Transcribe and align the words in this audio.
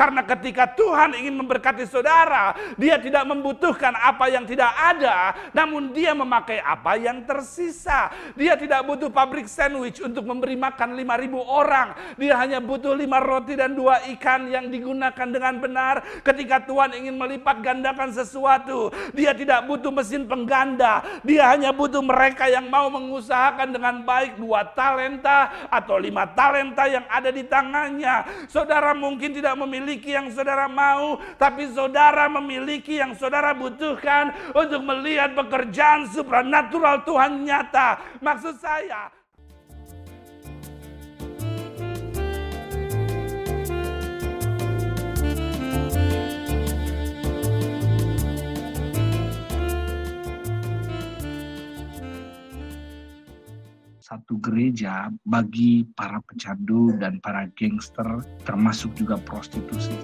Karena 0.00 0.24
ketika 0.24 0.64
Tuhan 0.64 1.12
ingin 1.12 1.36
memberkati 1.44 1.84
saudara, 1.84 2.56
dia 2.80 2.96
tidak 2.96 3.20
membutuhkan 3.28 3.92
apa 3.92 4.32
yang 4.32 4.48
tidak 4.48 4.72
ada, 4.72 5.36
namun 5.52 5.92
dia 5.92 6.16
memakai 6.16 6.56
apa 6.56 6.96
yang 6.96 7.20
tersisa. 7.28 8.08
Dia 8.32 8.56
tidak 8.56 8.80
butuh 8.88 9.12
pabrik 9.12 9.44
sandwich 9.44 10.00
untuk 10.00 10.24
memberi 10.24 10.56
makan 10.56 10.96
5000 10.96 11.36
orang. 11.44 11.88
Dia 12.16 12.32
hanya 12.40 12.64
butuh 12.64 12.96
lima 12.96 13.20
roti 13.20 13.60
dan 13.60 13.76
dua 13.76 14.00
ikan 14.16 14.48
yang 14.48 14.72
digunakan 14.72 15.28
dengan 15.28 15.60
benar. 15.60 16.00
Ketika 16.24 16.64
Tuhan 16.64 16.96
ingin 16.96 17.20
melipat 17.20 17.60
gandakan 17.60 18.08
sesuatu, 18.08 18.88
dia 19.12 19.36
tidak 19.36 19.68
butuh 19.68 19.92
mesin 19.92 20.24
pengganda. 20.24 21.04
Dia 21.28 21.52
hanya 21.52 21.76
butuh 21.76 22.00
mereka 22.00 22.48
yang 22.48 22.72
mau 22.72 22.88
mengusahakan 22.88 23.68
dengan 23.68 24.00
baik 24.00 24.40
dua 24.40 24.64
talenta 24.72 25.68
atau 25.68 26.00
lima 26.00 26.24
talenta 26.32 26.88
yang 26.88 27.04
ada 27.04 27.28
di 27.28 27.44
tangannya. 27.44 28.48
Saudara 28.48 28.96
mungkin 28.96 29.36
tidak 29.36 29.60
memiliki 29.60 29.89
yang 29.98 30.30
saudara 30.30 30.70
mau, 30.70 31.18
tapi 31.34 31.66
saudara 31.74 32.30
memiliki 32.30 33.02
yang 33.02 33.18
saudara 33.18 33.50
butuhkan 33.50 34.54
untuk 34.54 34.86
melihat 34.86 35.34
pekerjaan 35.34 36.06
supranatural 36.14 37.02
Tuhan 37.02 37.42
nyata. 37.42 37.98
Maksud 38.22 38.62
saya, 38.62 39.10
satu 54.10 54.42
gereja 54.42 55.06
bagi 55.22 55.86
para 55.94 56.18
pecandu 56.26 56.90
dan 56.98 57.22
para 57.22 57.46
gangster 57.54 58.26
termasuk 58.42 58.90
juga 58.98 59.14
prostitusi. 59.22 59.94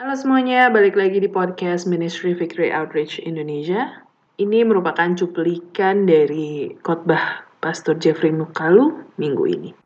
Halo 0.00 0.16
semuanya, 0.16 0.72
balik 0.72 0.96
lagi 0.96 1.20
di 1.20 1.28
podcast 1.28 1.84
Ministry 1.84 2.32
Victory 2.32 2.72
Outreach 2.72 3.20
Indonesia. 3.20 4.00
Ini 4.40 4.64
merupakan 4.64 5.12
cuplikan 5.12 6.08
dari 6.08 6.72
khotbah 6.80 7.44
Pastor 7.60 8.00
Jeffrey 8.00 8.32
Mukalu 8.32 9.12
minggu 9.20 9.44
ini. 9.44 9.85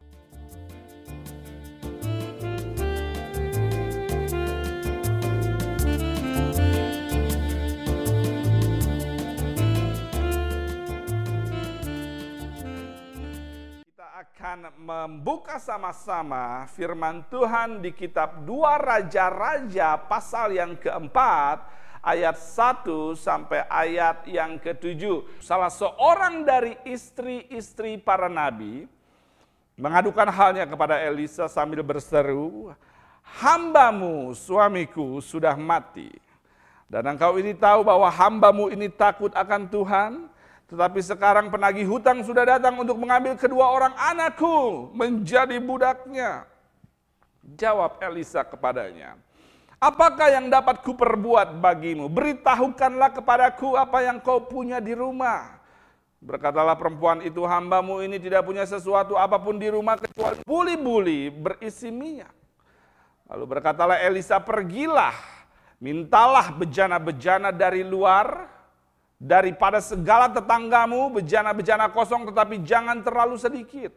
Akan 14.50 14.66
membuka 14.82 15.62
sama-sama 15.62 16.66
firman 16.74 17.22
Tuhan 17.30 17.78
di 17.78 17.94
kitab 17.94 18.42
dua 18.42 18.82
Raja-Raja 18.82 19.94
pasal 20.10 20.58
yang 20.58 20.74
keempat 20.74 21.62
ayat 22.02 22.34
1 22.34 22.82
sampai 23.14 23.62
ayat 23.70 24.26
yang 24.26 24.58
ketujuh. 24.58 25.22
Salah 25.38 25.70
seorang 25.70 26.42
dari 26.42 26.74
istri-istri 26.82 27.94
para 28.02 28.26
nabi 28.26 28.90
mengadukan 29.78 30.26
halnya 30.26 30.66
kepada 30.66 30.98
Elisa 30.98 31.46
sambil 31.46 31.86
berseru, 31.86 32.74
hambamu 33.22 34.34
suamiku 34.34 35.22
sudah 35.22 35.54
mati. 35.54 36.10
Dan 36.90 37.06
engkau 37.06 37.38
ini 37.38 37.54
tahu 37.54 37.86
bahwa 37.86 38.10
hambamu 38.10 38.66
ini 38.66 38.90
takut 38.90 39.30
akan 39.30 39.70
Tuhan, 39.70 40.26
tetapi 40.70 41.02
sekarang 41.02 41.50
penagih 41.50 41.84
hutang 41.90 42.22
sudah 42.22 42.46
datang 42.46 42.78
untuk 42.78 42.94
mengambil 42.94 43.34
kedua 43.34 43.74
orang 43.74 43.90
anakku 43.98 44.88
menjadi 44.94 45.58
budaknya. 45.58 46.46
Jawab 47.58 47.98
Elisa 47.98 48.46
kepadanya, 48.46 49.18
Apakah 49.80 50.28
yang 50.28 50.52
dapat 50.52 50.84
kuperbuat 50.84 51.56
bagimu? 51.56 52.12
Beritahukanlah 52.12 53.16
kepadaku 53.16 53.80
apa 53.80 54.04
yang 54.04 54.20
kau 54.20 54.44
punya 54.44 54.76
di 54.76 54.92
rumah. 54.92 55.56
Berkatalah 56.20 56.76
perempuan 56.76 57.24
itu, 57.24 57.40
hambamu 57.48 58.04
ini 58.04 58.20
tidak 58.20 58.44
punya 58.44 58.68
sesuatu 58.68 59.16
apa 59.16 59.40
pun 59.40 59.56
di 59.56 59.72
rumah 59.72 59.96
kecuali 59.96 60.44
buli-buli 60.44 61.32
berisi 61.32 61.88
minyak. 61.88 62.28
Lalu 63.24 63.44
berkatalah 63.56 63.96
Elisa, 64.04 64.36
pergilah, 64.36 65.16
mintalah 65.80 66.52
bejana-bejana 66.52 67.48
dari 67.48 67.80
luar, 67.80 68.52
daripada 69.20 69.84
segala 69.84 70.32
tetanggamu 70.32 71.12
bejana-bejana 71.20 71.92
kosong 71.92 72.32
tetapi 72.32 72.64
jangan 72.64 73.04
terlalu 73.04 73.36
sedikit. 73.36 73.92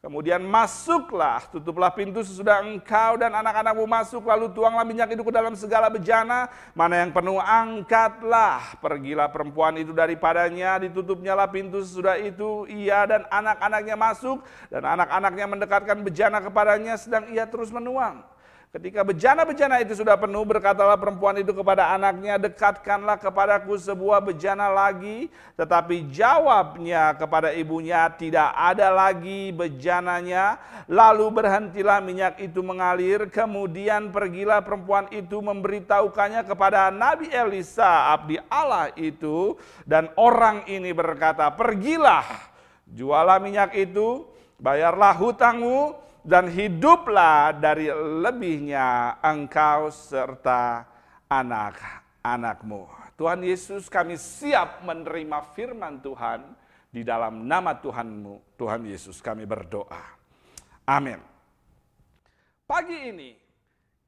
Kemudian 0.00 0.40
masuklah, 0.40 1.44
tutuplah 1.52 1.92
pintu 1.92 2.24
sesudah 2.24 2.64
engkau 2.64 3.20
dan 3.20 3.36
anak-anakmu 3.36 3.84
masuk, 3.84 4.24
lalu 4.24 4.48
tuanglah 4.48 4.80
minyak 4.80 5.12
itu 5.12 5.20
ke 5.20 5.28
dalam 5.28 5.52
segala 5.52 5.92
bejana, 5.92 6.48
mana 6.72 7.04
yang 7.04 7.12
penuh 7.12 7.36
angkatlah. 7.36 8.80
Pergilah 8.80 9.28
perempuan 9.28 9.76
itu 9.76 9.92
daripadanya, 9.92 10.80
ditutupnyalah 10.80 11.52
pintu 11.52 11.84
sesudah 11.84 12.16
itu, 12.16 12.64
ia 12.72 13.04
dan 13.04 13.28
anak-anaknya 13.28 13.92
masuk, 14.00 14.40
dan 14.72 14.88
anak-anaknya 14.88 15.46
mendekatkan 15.52 16.00
bejana 16.00 16.40
kepadanya, 16.40 16.96
sedang 16.96 17.28
ia 17.28 17.44
terus 17.44 17.68
menuang. 17.68 18.24
Ketika 18.70 19.02
bejana-bejana 19.02 19.82
itu 19.82 19.98
sudah 19.98 20.14
penuh, 20.14 20.46
berkatalah 20.46 20.94
perempuan 20.94 21.34
itu 21.42 21.50
kepada 21.50 21.90
anaknya, 21.90 22.38
dekatkanlah 22.38 23.18
kepadaku 23.18 23.74
sebuah 23.74 24.22
bejana 24.22 24.70
lagi. 24.70 25.26
Tetapi 25.58 26.06
jawabnya 26.14 27.18
kepada 27.18 27.50
ibunya, 27.50 28.06
tidak 28.14 28.54
ada 28.54 28.94
lagi 28.94 29.50
bejananya. 29.50 30.62
Lalu 30.86 31.42
berhentilah 31.42 31.98
minyak 31.98 32.38
itu 32.38 32.62
mengalir, 32.62 33.26
kemudian 33.26 34.14
pergilah 34.14 34.62
perempuan 34.62 35.10
itu 35.10 35.42
memberitahukannya 35.42 36.46
kepada 36.46 36.94
Nabi 36.94 37.26
Elisa, 37.26 38.14
abdi 38.14 38.38
Allah 38.46 38.94
itu. 38.94 39.58
Dan 39.82 40.14
orang 40.14 40.62
ini 40.70 40.94
berkata, 40.94 41.50
pergilah, 41.50 42.22
jualah 42.86 43.42
minyak 43.42 43.74
itu, 43.74 44.30
bayarlah 44.62 45.10
hutangmu, 45.18 46.06
dan 46.24 46.52
hiduplah 46.52 47.56
dari 47.56 47.88
lebihnya 47.92 49.20
engkau 49.24 49.88
serta 49.88 50.84
anak-anakmu. 51.28 52.86
Tuhan 53.16 53.40
Yesus 53.44 53.92
kami 53.92 54.16
siap 54.16 54.80
menerima 54.84 55.44
firman 55.52 56.00
Tuhan 56.00 56.56
di 56.88 57.04
dalam 57.04 57.44
nama 57.44 57.76
Tuhanmu, 57.76 58.56
Tuhan 58.56 58.82
Yesus 58.88 59.20
kami 59.20 59.44
berdoa. 59.44 60.16
Amin. 60.88 61.20
Pagi 62.64 62.98
ini 63.12 63.30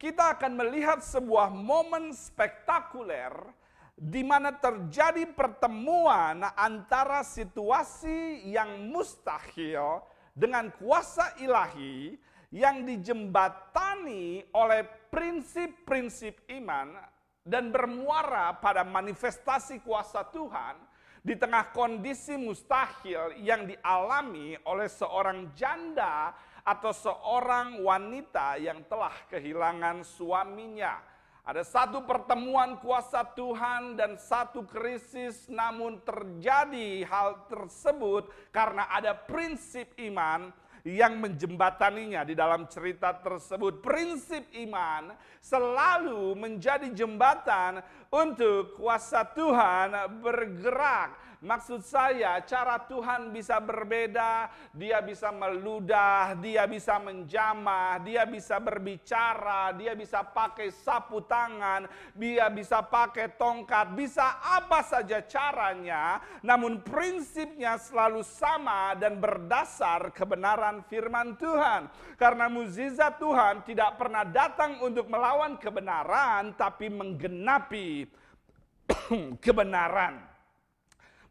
kita 0.00 0.34
akan 0.34 0.52
melihat 0.58 0.98
sebuah 1.04 1.52
momen 1.52 2.10
spektakuler 2.10 3.30
di 3.94 4.24
mana 4.26 4.50
terjadi 4.50 5.28
pertemuan 5.30 6.42
antara 6.58 7.22
situasi 7.22 8.50
yang 8.50 8.90
mustahil 8.90 10.02
dengan 10.32 10.72
kuasa 10.74 11.36
ilahi 11.40 12.16
yang 12.52 12.84
dijembatani 12.84 14.44
oleh 14.52 14.84
prinsip-prinsip 15.08 16.48
iman 16.60 16.96
dan 17.44 17.72
bermuara 17.72 18.56
pada 18.56 18.84
manifestasi 18.84 19.80
kuasa 19.84 20.24
Tuhan 20.28 20.76
di 21.22 21.38
tengah 21.38 21.70
kondisi 21.70 22.34
mustahil 22.34 23.38
yang 23.40 23.64
dialami 23.64 24.58
oleh 24.66 24.90
seorang 24.90 25.54
janda 25.54 26.34
atau 26.62 26.90
seorang 26.90 27.78
wanita 27.82 28.58
yang 28.58 28.82
telah 28.86 29.14
kehilangan 29.30 30.02
suaminya. 30.02 30.98
Ada 31.42 31.66
satu 31.66 32.06
pertemuan 32.06 32.78
kuasa 32.78 33.26
Tuhan 33.34 33.98
dan 33.98 34.14
satu 34.14 34.62
krisis, 34.62 35.50
namun 35.50 35.98
terjadi 36.06 37.02
hal 37.02 37.50
tersebut 37.50 38.30
karena 38.54 38.86
ada 38.86 39.10
prinsip 39.10 39.90
iman 39.98 40.54
yang 40.86 41.18
menjembataninya 41.18 42.22
di 42.22 42.38
dalam 42.38 42.70
cerita 42.70 43.10
tersebut. 43.18 43.82
Prinsip 43.82 44.54
iman 44.66 45.14
selalu 45.42 46.38
menjadi 46.38 46.86
jembatan 46.94 47.82
untuk 48.14 48.78
kuasa 48.78 49.26
Tuhan 49.26 50.22
bergerak 50.22 51.31
Maksud 51.42 51.82
saya 51.82 52.38
cara 52.46 52.78
Tuhan 52.86 53.34
bisa 53.34 53.58
berbeda, 53.58 54.46
dia 54.70 55.02
bisa 55.02 55.34
meludah, 55.34 56.38
dia 56.38 56.62
bisa 56.70 57.02
menjamah, 57.02 57.98
dia 57.98 58.22
bisa 58.22 58.62
berbicara, 58.62 59.74
dia 59.74 59.98
bisa 59.98 60.22
pakai 60.22 60.70
sapu 60.70 61.18
tangan, 61.26 61.90
dia 62.14 62.46
bisa 62.46 62.78
pakai 62.86 63.34
tongkat, 63.34 63.90
bisa 63.90 64.38
apa 64.38 64.86
saja 64.86 65.18
caranya, 65.26 66.22
namun 66.46 66.78
prinsipnya 66.78 67.74
selalu 67.74 68.22
sama 68.22 68.94
dan 68.94 69.18
berdasar 69.18 70.14
kebenaran 70.14 70.86
firman 70.86 71.34
Tuhan. 71.42 71.90
Karena 72.22 72.46
mukjizat 72.46 73.18
Tuhan 73.18 73.66
tidak 73.66 73.98
pernah 73.98 74.22
datang 74.22 74.78
untuk 74.78 75.10
melawan 75.10 75.58
kebenaran 75.58 76.54
tapi 76.54 76.86
menggenapi 76.86 78.06
kebenaran. 79.44 80.31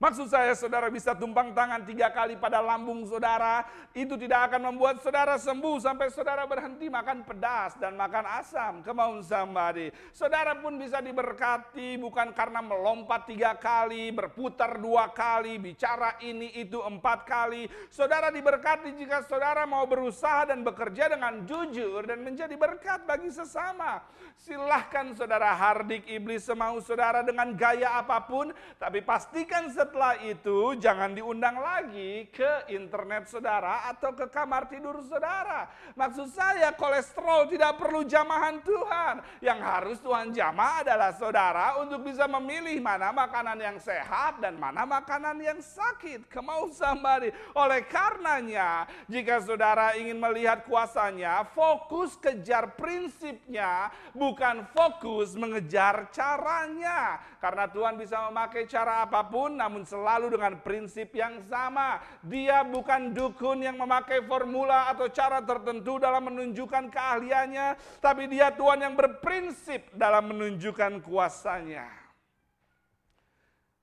Maksud 0.02 0.34
saya 0.34 0.58
saudara 0.58 0.90
bisa 0.90 1.14
tumpang 1.14 1.54
tangan 1.54 1.86
tiga 1.86 2.10
kali 2.10 2.34
pada 2.34 2.58
lambung 2.58 3.06
saudara. 3.06 3.62
Itu 3.94 4.18
tidak 4.18 4.50
akan 4.50 4.74
membuat 4.74 4.98
saudara 4.98 5.38
sembuh 5.38 5.78
sampai 5.78 6.10
saudara 6.10 6.50
berhenti 6.50 6.90
makan 6.90 7.22
pedas 7.22 7.78
dan 7.78 7.94
makan 7.94 8.26
asam. 8.42 8.74
Kemauan 8.82 9.22
somebody. 9.22 9.94
Saudara 10.10 10.58
pun 10.58 10.82
bisa 10.82 11.06
diberkati 11.06 12.02
bukan 12.02 12.34
karena 12.34 12.66
melompat 12.66 13.30
tiga 13.30 13.54
kali, 13.54 14.10
berputar 14.10 14.82
dua 14.82 15.14
kali, 15.14 15.62
bicara 15.62 16.18
ini 16.26 16.50
itu 16.58 16.82
empat 16.82 17.22
kali. 17.22 17.70
Saudara 17.94 18.34
diberkati 18.34 18.98
jika 18.98 19.22
saudara 19.30 19.70
mau 19.70 19.86
berusaha 19.86 20.50
dan 20.50 20.66
bekerja 20.66 21.14
dengan 21.14 21.46
jujur 21.46 22.10
dan 22.10 22.26
menjadi 22.26 22.58
berkat 22.58 23.06
bagi 23.06 23.30
sesama. 23.30 24.02
Silahkan 24.42 25.14
saudara 25.14 25.54
hardik 25.54 26.10
iblis 26.10 26.42
semau 26.42 26.82
saudara 26.82 27.22
dengan 27.22 27.54
gaya 27.54 28.02
apa 28.02 28.18
pun. 28.26 28.50
Tapi 28.82 29.06
pastikan 29.06 29.70
setelah 29.70 29.91
setelah 29.92 30.16
itu 30.24 30.80
jangan 30.80 31.12
diundang 31.12 31.60
lagi 31.60 32.24
ke 32.32 32.72
internet 32.72 33.28
saudara 33.28 33.92
atau 33.92 34.16
ke 34.16 34.24
kamar 34.32 34.72
tidur 34.72 35.04
saudara. 35.04 35.68
Maksud 36.00 36.32
saya 36.32 36.72
kolesterol 36.72 37.52
tidak 37.52 37.76
perlu 37.76 38.08
jamahan 38.08 38.64
Tuhan. 38.64 39.20
Yang 39.44 39.60
harus 39.60 39.98
Tuhan 40.00 40.32
jamah 40.32 40.88
adalah 40.88 41.12
saudara 41.12 41.76
untuk 41.84 42.08
bisa 42.08 42.24
memilih 42.24 42.80
mana 42.80 43.12
makanan 43.12 43.60
yang 43.60 43.76
sehat 43.84 44.40
dan 44.40 44.56
mana 44.56 44.88
makanan 44.88 45.36
yang 45.44 45.60
sakit. 45.60 46.24
Kemau 46.32 46.72
somebody. 46.72 47.36
Oleh 47.52 47.84
karenanya 47.84 48.88
jika 49.12 49.44
saudara 49.44 50.00
ingin 50.00 50.16
melihat 50.16 50.64
kuasanya 50.72 51.52
fokus 51.52 52.16
kejar 52.16 52.80
prinsipnya 52.80 53.92
bukan 54.16 54.64
fokus 54.72 55.36
mengejar 55.36 56.08
caranya. 56.16 57.20
Karena 57.42 57.66
Tuhan 57.66 57.98
bisa 57.98 58.30
memakai 58.30 58.70
cara 58.70 59.02
apa 59.02 59.26
pun 59.26 59.58
namun 59.58 59.82
selalu 59.82 60.30
dengan 60.30 60.62
prinsip 60.62 61.10
yang 61.18 61.42
sama. 61.50 61.98
Dia 62.22 62.62
bukan 62.62 63.18
dukun 63.18 63.66
yang 63.66 63.82
memakai 63.82 64.22
formula 64.30 64.94
atau 64.94 65.10
cara 65.10 65.42
tertentu 65.42 65.98
dalam 65.98 66.30
menunjukkan 66.30 66.94
keahliannya, 66.94 67.98
tapi 67.98 68.30
dia 68.30 68.54
Tuhan 68.54 68.86
yang 68.86 68.94
berprinsip 68.94 69.90
dalam 69.98 70.30
menunjukkan 70.30 71.02
kuasanya. 71.02 71.90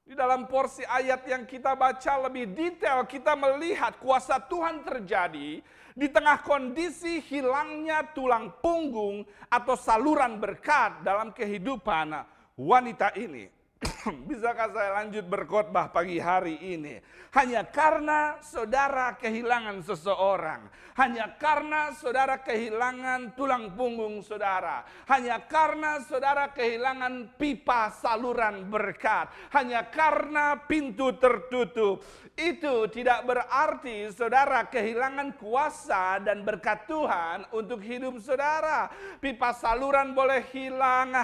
Di 0.06 0.14
dalam 0.14 0.46
porsi 0.46 0.86
ayat 0.86 1.26
yang 1.26 1.42
kita 1.42 1.74
baca 1.74 2.30
lebih 2.30 2.54
detail, 2.54 3.10
kita 3.10 3.34
melihat 3.34 3.98
kuasa 3.98 4.38
Tuhan 4.38 4.86
terjadi 4.86 5.58
di 5.98 6.06
tengah 6.06 6.46
kondisi 6.46 7.18
hilangnya 7.26 8.06
tulang 8.14 8.54
punggung 8.62 9.26
atau 9.50 9.74
saluran 9.74 10.38
berkat 10.38 11.02
dalam 11.02 11.34
kehidupan 11.34 12.37
wanita 12.58 13.14
ini. 13.14 13.57
Bisakah 13.98 14.70
saya 14.70 14.90
lanjut 15.02 15.26
berkhotbah 15.26 15.90
pagi 15.90 16.22
hari 16.22 16.54
ini? 16.62 17.02
Hanya 17.34 17.66
karena 17.66 18.38
saudara 18.38 19.18
kehilangan 19.18 19.82
seseorang. 19.82 20.70
Hanya 20.94 21.34
karena 21.34 21.90
saudara 21.94 22.38
kehilangan 22.38 23.34
tulang 23.34 23.74
punggung 23.74 24.22
saudara. 24.22 24.86
Hanya 25.10 25.42
karena 25.50 25.98
saudara 26.06 26.50
kehilangan 26.54 27.34
pipa 27.34 27.90
saluran 27.98 28.70
berkat. 28.70 29.34
Hanya 29.50 29.90
karena 29.90 30.62
pintu 30.62 31.18
tertutup. 31.18 32.02
Itu 32.38 32.86
tidak 32.94 33.26
berarti 33.26 34.14
saudara 34.14 34.62
kehilangan 34.70 35.34
kuasa 35.42 36.22
dan 36.22 36.46
berkat 36.46 36.86
Tuhan 36.86 37.50
untuk 37.50 37.82
hidup 37.82 38.14
saudara. 38.22 38.86
Pipa 39.18 39.50
saluran 39.58 40.14
boleh 40.14 40.46
hilang, 40.54 41.18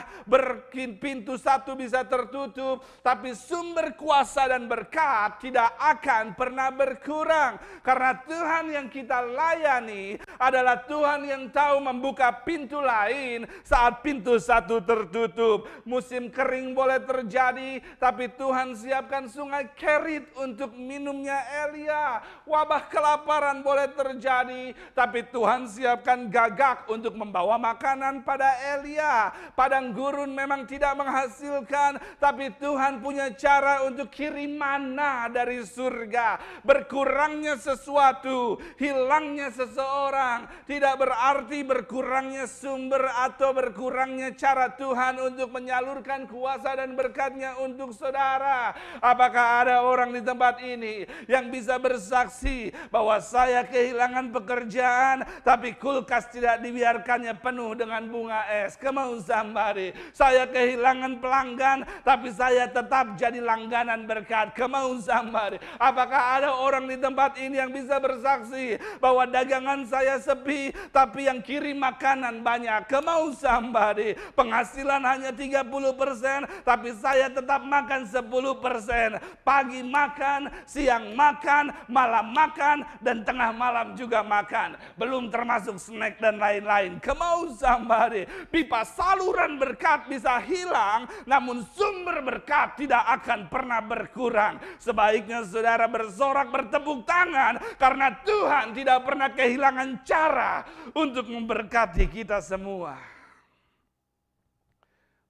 pintu 0.99 1.39
satu 1.39 1.79
bisa 1.79 2.03
tertutup, 2.03 2.64
tapi 3.05 3.37
sumber 3.37 3.93
kuasa 3.99 4.49
dan 4.49 4.65
berkat 4.65 5.43
tidak 5.45 5.71
akan 5.77 6.33
pernah 6.39 6.69
berkurang. 6.71 7.59
Karena 7.85 8.17
Tuhan 8.25 8.65
yang 8.73 8.87
kita 8.89 9.21
layani 9.21 10.17
adalah 10.41 10.81
Tuhan 10.89 11.27
yang 11.29 11.45
tahu 11.53 11.83
membuka 11.85 12.33
pintu 12.47 12.81
lain 12.81 13.45
saat 13.61 14.01
pintu 14.01 14.41
satu 14.41 14.81
tertutup. 14.81 15.69
Musim 15.85 16.33
kering 16.33 16.73
boleh 16.73 17.03
terjadi, 17.03 17.83
tapi 18.01 18.33
Tuhan 18.33 18.73
siapkan 18.79 19.29
sungai 19.29 19.69
Kerit 19.75 20.31
untuk 20.39 20.73
minumnya 20.73 21.43
Elia. 21.67 22.23
Wabah 22.49 22.89
kelaparan 22.89 23.61
boleh 23.61 23.91
terjadi, 23.93 24.73
tapi 24.95 25.27
Tuhan 25.29 25.67
siapkan 25.69 26.31
gagak 26.31 26.87
untuk 26.89 27.13
membawa 27.19 27.61
makanan 27.61 28.23
pada 28.23 28.55
Elia. 28.79 29.35
Padang 29.53 29.91
gurun 29.91 30.31
memang 30.31 30.65
tidak 30.65 30.95
menghasilkan, 30.95 31.99
tapi 32.23 32.54
Tuhan 32.61 33.01
punya 33.01 33.33
cara 33.35 33.83
untuk 33.89 34.13
kirim 34.13 34.61
mana 34.61 35.27
dari 35.33 35.65
surga. 35.65 36.61
Berkurangnya 36.63 37.57
sesuatu, 37.57 38.61
hilangnya 38.77 39.49
seseorang, 39.51 40.47
tidak 40.69 41.01
berarti 41.01 41.65
berkurangnya 41.65 42.45
sumber 42.45 43.09
atau 43.09 43.57
berkurangnya 43.57 44.37
cara 44.37 44.71
Tuhan 44.77 45.17
untuk 45.33 45.49
menyalurkan 45.51 46.29
kuasa 46.29 46.77
dan 46.77 46.93
berkatnya 46.93 47.57
untuk 47.65 47.97
saudara. 47.97 48.77
Apakah 49.01 49.65
ada 49.65 49.81
orang 49.81 50.13
di 50.13 50.21
tempat 50.21 50.61
ini 50.61 51.09
yang 51.25 51.49
bisa 51.49 51.81
bersaksi 51.81 52.71
bahwa 52.93 53.17
saya 53.25 53.65
kehilangan 53.65 54.29
pekerjaan, 54.31 55.25
tapi 55.41 55.75
kulkas 55.81 56.29
tidak 56.29 56.61
dibiarkannya 56.61 57.35
penuh 57.41 57.73
dengan 57.73 58.05
bunga 58.07 58.45
es. 58.53 58.77
Kemau 58.77 59.17
sambari. 59.25 59.97
Saya 60.13 60.45
kehilangan 60.45 61.19
pelanggan, 61.25 61.79
tapi 62.05 62.29
saya 62.29 62.44
tetap 62.51 63.05
tetap 63.05 63.19
jadi 63.21 63.41
langganan 63.43 64.09
berkat. 64.09 64.57
Kemau 64.57 64.95
sambar. 65.03 65.59
Apakah 65.83 66.39
ada 66.41 66.51
orang 66.55 66.87
di 66.87 66.95
tempat 66.95 67.35
ini 67.43 67.59
yang 67.59 67.71
bisa 67.71 67.99
bersaksi 67.99 68.79
bahwa 68.99 69.27
dagangan 69.27 69.83
saya 69.89 70.21
sepi, 70.21 70.71
tapi 70.93 71.27
yang 71.27 71.43
kirim 71.43 71.81
makanan 71.81 72.45
banyak. 72.45 72.87
Kemau 72.87 73.33
sambar. 73.33 73.97
Penghasilan 74.35 75.03
hanya 75.07 75.31
30 75.31 75.95
persen, 75.95 76.45
tapi 76.67 76.95
saya 76.99 77.31
tetap 77.31 77.63
makan 77.63 78.07
10 78.07 78.63
persen. 78.63 79.19
Pagi 79.43 79.83
makan, 79.87 80.53
siang 80.67 81.15
makan, 81.19 81.71
malam 81.87 82.31
makan, 82.31 82.83
dan 83.03 83.23
tengah 83.23 83.51
malam 83.55 83.95
juga 83.95 84.23
makan. 84.27 84.75
Belum 84.99 85.31
termasuk 85.31 85.79
snack 85.79 86.19
dan 86.19 86.39
lain-lain. 86.39 86.99
Kemau 86.99 87.51
sambar. 87.55 88.15
Pipa 88.51 88.87
saluran 88.87 89.59
berkat 89.59 90.07
bisa 90.07 90.39
hilang, 90.43 91.07
namun 91.27 91.63
sumber 91.75 92.21
berkat 92.21 92.34
tidak 92.75 93.05
akan 93.21 93.47
pernah 93.47 93.79
berkurang. 93.85 94.59
Sebaiknya 94.83 95.47
saudara 95.47 95.87
bersorak 95.87 96.51
bertepuk 96.51 97.07
tangan 97.07 97.63
karena 97.79 98.11
Tuhan 98.25 98.75
tidak 98.75 98.99
pernah 99.07 99.29
kehilangan 99.31 99.91
cara 100.03 100.67
untuk 100.97 101.31
memberkati 101.31 102.11
kita 102.11 102.43
semua. 102.43 102.99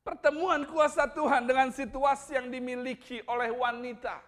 Pertemuan 0.04 0.68
kuasa 0.68 1.08
Tuhan 1.08 1.48
dengan 1.48 1.72
situasi 1.72 2.36
yang 2.36 2.52
dimiliki 2.52 3.24
oleh 3.24 3.48
wanita 3.48 4.20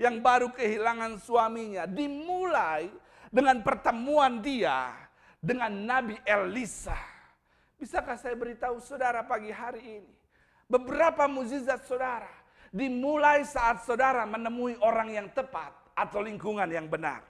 yang 0.00 0.24
baru 0.24 0.48
kehilangan 0.48 1.20
suaminya 1.20 1.84
dimulai 1.84 2.88
dengan 3.28 3.60
pertemuan 3.60 4.40
dia 4.40 4.96
dengan 5.36 5.68
Nabi 5.68 6.16
Elisa. 6.24 6.96
Bisakah 7.76 8.16
saya 8.16 8.32
beritahu 8.32 8.80
saudara 8.80 9.20
pagi 9.24 9.52
hari 9.52 10.00
ini? 10.00 10.19
Beberapa 10.70 11.26
mukjizat 11.26 11.82
saudara 11.90 12.30
dimulai 12.70 13.42
saat 13.42 13.82
saudara 13.82 14.22
menemui 14.22 14.78
orang 14.78 15.10
yang 15.10 15.26
tepat 15.34 15.74
atau 15.98 16.22
lingkungan 16.22 16.70
yang 16.70 16.86
benar. 16.86 17.26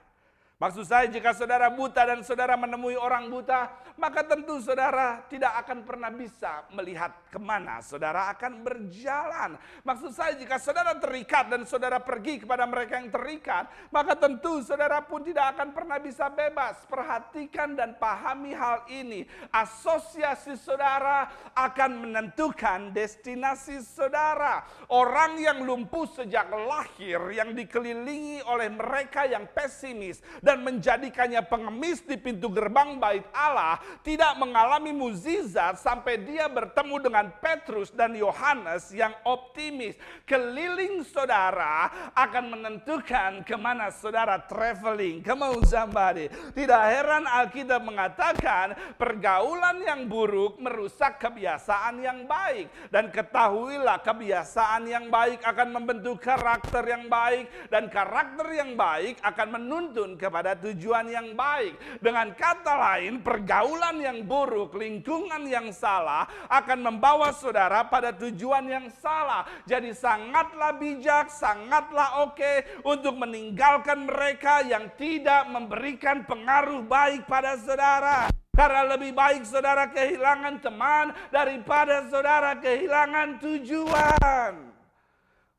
Maksud 0.61 0.85
saya 0.85 1.09
jika 1.09 1.33
saudara 1.33 1.73
buta 1.73 2.05
dan 2.05 2.21
saudara 2.21 2.53
menemui 2.53 2.93
orang 2.93 3.33
buta, 3.33 3.65
maka 3.97 4.21
tentu 4.21 4.61
saudara 4.61 5.25
tidak 5.25 5.57
akan 5.65 5.81
pernah 5.81 6.13
bisa 6.13 6.69
melihat 6.69 7.09
ke 7.33 7.41
mana 7.41 7.81
saudara 7.81 8.29
akan 8.29 8.61
berjalan. 8.61 9.57
Maksud 9.81 10.13
saya 10.13 10.37
jika 10.37 10.61
saudara 10.61 10.93
terikat 11.01 11.49
dan 11.49 11.65
saudara 11.65 11.97
pergi 11.97 12.45
kepada 12.45 12.69
mereka 12.69 13.01
yang 13.01 13.09
terikat, 13.09 13.73
maka 13.89 14.13
tentu 14.13 14.61
saudara 14.61 15.01
pun 15.01 15.25
tidak 15.25 15.57
akan 15.57 15.73
pernah 15.73 15.97
bisa 15.97 16.29
bebas. 16.29 16.85
Perhatikan 16.85 17.73
dan 17.73 17.97
pahami 17.97 18.53
hal 18.53 18.85
ini. 18.85 19.25
Asosiasi 19.49 20.61
saudara 20.61 21.25
akan 21.57 22.05
menentukan 22.05 22.93
destinasi 22.93 23.81
saudara. 23.81 24.61
Orang 24.93 25.41
yang 25.41 25.65
lumpuh 25.65 26.05
sejak 26.05 26.53
lahir, 26.53 27.17
yang 27.33 27.57
dikelilingi 27.57 28.45
oleh 28.45 28.69
mereka 28.69 29.25
yang 29.25 29.49
pesimis, 29.49 30.21
menjadikannya 30.59 31.39
pengemis 31.47 32.03
di 32.03 32.19
pintu 32.19 32.51
gerbang 32.51 32.99
bait 32.99 33.23
Allah, 33.31 33.79
tidak 34.01 34.35
mengalami 34.41 34.91
muzizat 34.91 35.77
sampai 35.77 36.17
dia 36.25 36.49
bertemu 36.49 36.95
dengan 36.97 37.25
Petrus 37.37 37.93
dan 37.93 38.17
Yohanes 38.17 38.89
yang 38.89 39.13
optimis. 39.23 39.93
Keliling 40.25 41.05
saudara 41.05 42.11
akan 42.17 42.57
menentukan 42.57 43.45
ke 43.45 43.53
mana 43.53 43.93
saudara 43.93 44.41
traveling. 44.41 45.21
Come 45.21 45.45
on 45.45 45.61
somebody. 45.67 46.25
Tidak 46.31 46.83
heran 46.89 47.29
Alkitab 47.29 47.85
mengatakan 47.85 48.73
pergaulan 48.97 49.85
yang 49.85 50.09
buruk 50.09 50.57
merusak 50.57 51.21
kebiasaan 51.21 52.01
yang 52.01 52.25
baik. 52.25 52.89
Dan 52.89 53.13
ketahuilah 53.13 54.01
kebiasaan 54.01 54.89
yang 54.89 55.13
baik 55.13 55.45
akan 55.45 55.67
membentuk 55.69 56.17
karakter 56.17 56.81
yang 56.89 57.05
baik. 57.05 57.69
Dan 57.69 57.85
karakter 57.93 58.49
yang 58.57 58.73
baik 58.73 59.21
akan 59.21 59.47
menuntun 59.61 60.17
kepada 60.17 60.40
tujuan 60.57 61.05
yang 61.07 61.37
baik. 61.37 61.77
Dengan 62.01 62.33
kata 62.33 62.73
lain, 62.73 63.21
pergaulan 63.21 64.01
yang 64.01 64.25
buruk, 64.25 64.73
lingkungan 64.73 65.45
yang 65.45 65.69
salah 65.69 66.25
akan 66.49 66.79
membawa 66.81 67.29
saudara 67.29 67.85
pada 67.85 68.09
tujuan 68.15 68.65
yang 68.65 68.87
salah. 68.97 69.45
Jadi 69.69 69.93
sangatlah 69.93 70.73
bijak, 70.81 71.29
sangatlah 71.29 72.25
oke 72.25 72.81
untuk 72.81 73.15
meninggalkan 73.21 74.09
mereka 74.09 74.65
yang 74.65 74.89
tidak 74.97 75.45
memberikan 75.51 76.25
pengaruh 76.25 76.81
baik 76.87 77.29
pada 77.29 77.55
saudara. 77.61 78.31
Karena 78.51 78.83
lebih 78.97 79.15
baik 79.15 79.47
saudara 79.47 79.87
kehilangan 79.87 80.59
teman 80.59 81.15
daripada 81.31 82.03
saudara 82.11 82.59
kehilangan 82.59 83.39
tujuan. 83.39 84.70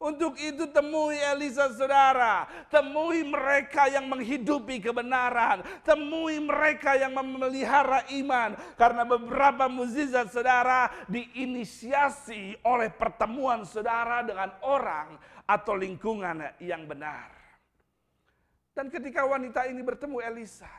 Untuk 0.03 0.35
itu 0.43 0.67
temui 0.75 1.15
Elisa 1.15 1.71
saudara. 1.71 2.51
Temui 2.67 3.23
mereka 3.23 3.87
yang 3.87 4.11
menghidupi 4.11 4.83
kebenaran. 4.83 5.63
Temui 5.87 6.43
mereka 6.43 6.99
yang 6.99 7.15
memelihara 7.15 8.03
iman. 8.11 8.59
Karena 8.75 9.07
beberapa 9.07 9.71
mukjizat 9.71 10.35
saudara 10.35 10.91
diinisiasi 11.07 12.59
oleh 12.67 12.91
pertemuan 12.91 13.63
saudara 13.63 14.27
dengan 14.27 14.51
orang 14.67 15.15
atau 15.47 15.79
lingkungan 15.79 16.51
yang 16.59 16.83
benar. 16.91 17.31
Dan 18.75 18.91
ketika 18.91 19.23
wanita 19.23 19.71
ini 19.71 19.87
bertemu 19.87 20.19
Elisa. 20.19 20.71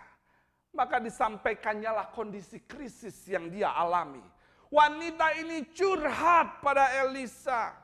Maka 0.75 0.99
disampaikannya 0.99 1.91
lah 1.95 2.11
kondisi 2.11 2.59
krisis 2.67 3.23
yang 3.31 3.47
dia 3.47 3.71
alami. 3.71 4.25
Wanita 4.67 5.37
ini 5.37 5.69
curhat 5.69 6.59
pada 6.65 6.89
Elisa 7.05 7.82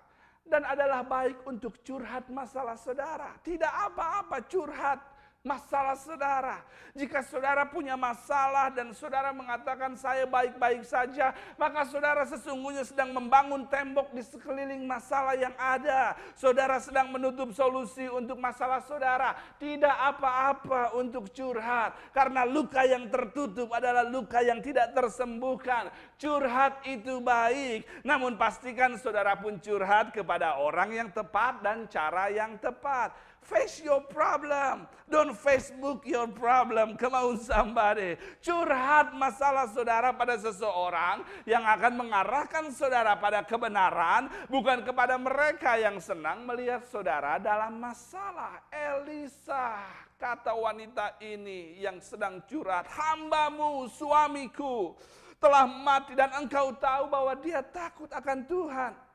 dan 0.50 0.66
adalah 0.66 1.06
baik 1.06 1.46
untuk 1.46 1.80
curhat 1.86 2.26
masalah 2.34 2.74
saudara. 2.74 3.38
Tidak 3.46 3.70
apa-apa 3.70 4.44
curhat 4.50 5.00
masalah 5.40 5.96
saudara. 5.96 6.60
Jika 6.92 7.24
saudara 7.24 7.64
punya 7.64 7.96
masalah 7.96 8.68
dan 8.76 8.92
saudara 8.92 9.32
mengatakan 9.32 9.96
saya 9.96 10.28
baik-baik 10.28 10.84
saja, 10.84 11.32
maka 11.56 11.88
saudara 11.88 12.28
sesungguhnya 12.28 12.84
sedang 12.84 13.16
membangun 13.16 13.64
tembok 13.72 14.12
di 14.12 14.20
sekeliling 14.20 14.84
masalah 14.84 15.40
yang 15.40 15.56
ada. 15.56 16.20
Saudara 16.36 16.76
sedang 16.84 17.08
menutup 17.16 17.56
solusi 17.56 18.04
untuk 18.12 18.36
masalah 18.36 18.84
saudara. 18.84 19.32
Tidak 19.56 19.96
apa-apa 20.12 21.00
untuk 21.00 21.32
curhat 21.32 21.96
karena 22.12 22.44
luka 22.44 22.84
yang 22.84 23.08
tertutup 23.08 23.72
adalah 23.72 24.04
luka 24.04 24.44
yang 24.44 24.60
tidak 24.60 24.92
tersembuhkan. 24.92 25.88
Curhat 26.20 26.84
itu 26.84 27.24
baik, 27.24 27.88
namun 28.04 28.36
pastikan 28.36 29.00
saudara 29.00 29.40
pun 29.40 29.56
curhat 29.64 30.12
kepada 30.12 30.60
orang 30.60 30.92
yang 30.92 31.10
tepat 31.16 31.64
dan 31.64 31.88
cara 31.88 32.28
yang 32.28 32.60
tepat. 32.60 33.16
Face 33.50 33.82
your 33.82 34.06
problem. 34.06 34.86
Don't 35.10 35.34
Facebook 35.34 36.06
your 36.06 36.30
problem. 36.30 36.94
Come 37.02 37.18
on 37.18 37.42
somebody. 37.42 38.14
Curhat 38.46 39.18
masalah 39.18 39.66
saudara 39.74 40.14
pada 40.14 40.38
seseorang 40.38 41.26
yang 41.50 41.66
akan 41.66 41.98
mengarahkan 41.98 42.70
saudara 42.70 43.18
pada 43.18 43.42
kebenaran. 43.42 44.30
Bukan 44.54 44.86
kepada 44.86 45.18
mereka 45.18 45.82
yang 45.82 45.98
senang 45.98 46.46
melihat 46.46 46.86
saudara 46.86 47.42
dalam 47.42 47.82
masalah. 47.82 48.62
Elisa 48.70 49.82
kata 50.22 50.54
wanita 50.54 51.18
ini 51.18 51.82
yang 51.82 51.98
sedang 52.06 52.46
curhat. 52.46 52.86
Hambamu, 52.86 53.90
suamiku 53.90 54.94
telah 55.42 55.66
mati 55.66 56.14
dan 56.14 56.38
engkau 56.38 56.70
tahu 56.78 57.10
bahwa 57.10 57.34
dia 57.42 57.66
takut 57.66 58.14
akan 58.14 58.46
Tuhan. 58.46 59.09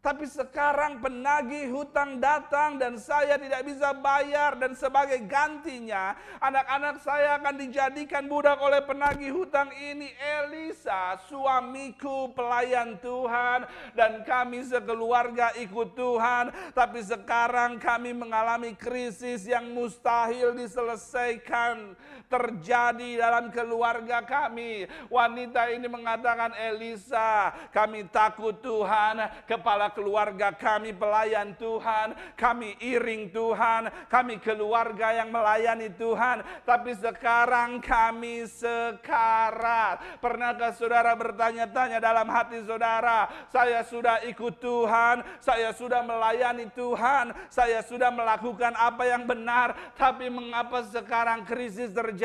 Tapi 0.00 0.24
sekarang 0.24 1.04
penagih 1.04 1.68
hutang 1.76 2.16
datang 2.16 2.80
dan 2.80 2.96
saya 2.96 3.36
tidak 3.36 3.68
bisa 3.68 3.92
bayar 3.92 4.56
dan 4.56 4.72
sebagai 4.72 5.20
gantinya 5.28 6.16
anak-anak 6.40 7.04
saya 7.04 7.36
akan 7.36 7.60
dijadikan 7.60 8.24
budak 8.24 8.56
oleh 8.64 8.80
penagih 8.80 9.28
hutang 9.28 9.68
ini. 9.76 10.08
Elisa 10.40 11.20
suamiku 11.28 12.32
pelayan 12.32 12.96
Tuhan 12.96 13.68
dan 13.92 14.24
kami 14.24 14.64
sekeluarga 14.64 15.52
ikut 15.60 15.92
Tuhan. 15.92 16.72
Tapi 16.72 17.04
sekarang 17.04 17.76
kami 17.76 18.16
mengalami 18.16 18.72
krisis 18.72 19.44
yang 19.44 19.68
mustahil 19.76 20.56
diselesaikan 20.56 21.92
terjadi 22.30 23.18
dalam 23.18 23.50
keluarga 23.50 24.22
kami. 24.22 24.86
Wanita 25.10 25.66
ini 25.74 25.90
mengatakan 25.90 26.54
Elisa 26.54 27.50
kami 27.74 28.06
takut 28.06 28.54
Tuhan. 28.62 29.18
Kepala 29.50 29.90
keluarga 29.90 30.54
kami 30.54 30.94
pelayan 30.94 31.58
Tuhan, 31.58 32.14
kami 32.38 32.78
iring 32.78 33.34
Tuhan, 33.34 33.90
kami 34.06 34.38
keluarga 34.38 35.10
yang 35.10 35.34
melayani 35.34 35.90
Tuhan, 35.98 36.46
tapi 36.62 36.94
sekarang 36.94 37.82
kami 37.82 38.46
sekarat. 38.46 40.22
Pernahkah 40.22 40.70
saudara 40.78 41.18
bertanya-tanya 41.18 41.98
dalam 41.98 42.30
hati 42.30 42.62
saudara, 42.62 43.26
saya 43.50 43.82
sudah 43.82 44.22
ikut 44.30 44.62
Tuhan, 44.62 45.26
saya 45.42 45.74
sudah 45.74 46.06
melayani 46.06 46.70
Tuhan, 46.78 47.34
saya 47.50 47.82
sudah 47.82 48.14
melakukan 48.14 48.70
apa 48.78 49.02
yang 49.08 49.26
benar, 49.26 49.74
tapi 49.98 50.30
mengapa 50.30 50.86
sekarang 50.86 51.42
krisis 51.42 51.90
terjadi? 51.90 52.19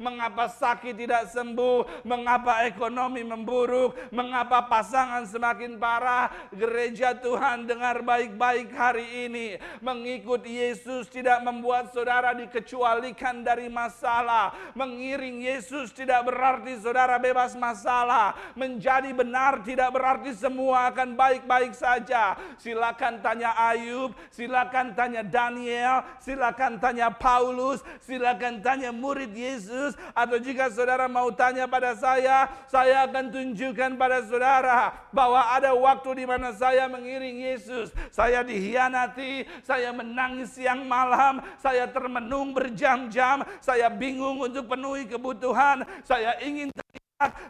Mengapa 0.00 0.48
sakit 0.48 0.96
tidak 0.96 1.28
sembuh? 1.28 2.04
Mengapa 2.08 2.64
ekonomi 2.64 3.20
memburuk? 3.20 3.96
Mengapa 4.14 4.64
pasangan 4.64 5.28
semakin 5.28 5.76
parah? 5.76 6.32
gereja 6.54 7.16
Tuhan 7.16 7.66
dengar 7.66 8.02
baik-baik 8.04 8.68
hari 8.74 9.28
ini. 9.28 9.56
Mengikut 9.80 10.44
Yesus 10.44 11.08
tidak 11.08 11.40
membuat 11.40 11.90
saudara 11.90 12.36
dikecualikan 12.36 13.42
dari 13.44 13.72
masalah. 13.72 14.52
Mengiring 14.76 15.40
Yesus 15.44 15.90
tidak 15.94 16.28
berarti 16.28 16.78
saudara 16.78 17.16
bebas 17.16 17.56
masalah. 17.56 18.36
Menjadi 18.54 19.10
benar 19.16 19.62
tidak 19.64 19.90
berarti 19.94 20.36
semua 20.36 20.92
akan 20.92 21.16
baik-baik 21.16 21.72
saja. 21.74 22.36
Silakan 22.60 23.24
tanya 23.24 23.56
Ayub, 23.56 24.14
silakan 24.30 24.92
tanya 24.92 25.24
Daniel, 25.24 26.04
silakan 26.20 26.76
tanya 26.76 27.08
Paulus, 27.10 27.82
silakan 28.04 28.60
tanya 28.60 28.92
murid 29.10 29.34
Yesus. 29.34 29.98
Atau 30.14 30.38
jika 30.38 30.70
saudara 30.70 31.10
mau 31.10 31.34
tanya 31.34 31.66
pada 31.66 31.98
saya, 31.98 32.46
saya 32.70 33.10
akan 33.10 33.34
tunjukkan 33.34 33.98
pada 33.98 34.22
saudara 34.22 34.94
bahwa 35.10 35.42
ada 35.50 35.74
waktu 35.74 36.22
di 36.22 36.24
mana 36.30 36.54
saya 36.54 36.86
mengiring 36.86 37.42
Yesus. 37.50 37.90
Saya 38.14 38.46
dihianati, 38.46 39.50
saya 39.66 39.90
menangis 39.90 40.54
siang 40.54 40.86
malam, 40.86 41.42
saya 41.58 41.90
termenung 41.90 42.54
berjam-jam, 42.54 43.42
saya 43.58 43.90
bingung 43.90 44.38
untuk 44.38 44.70
penuhi 44.70 45.10
kebutuhan, 45.10 45.82
saya 46.06 46.38
ingin 46.38 46.70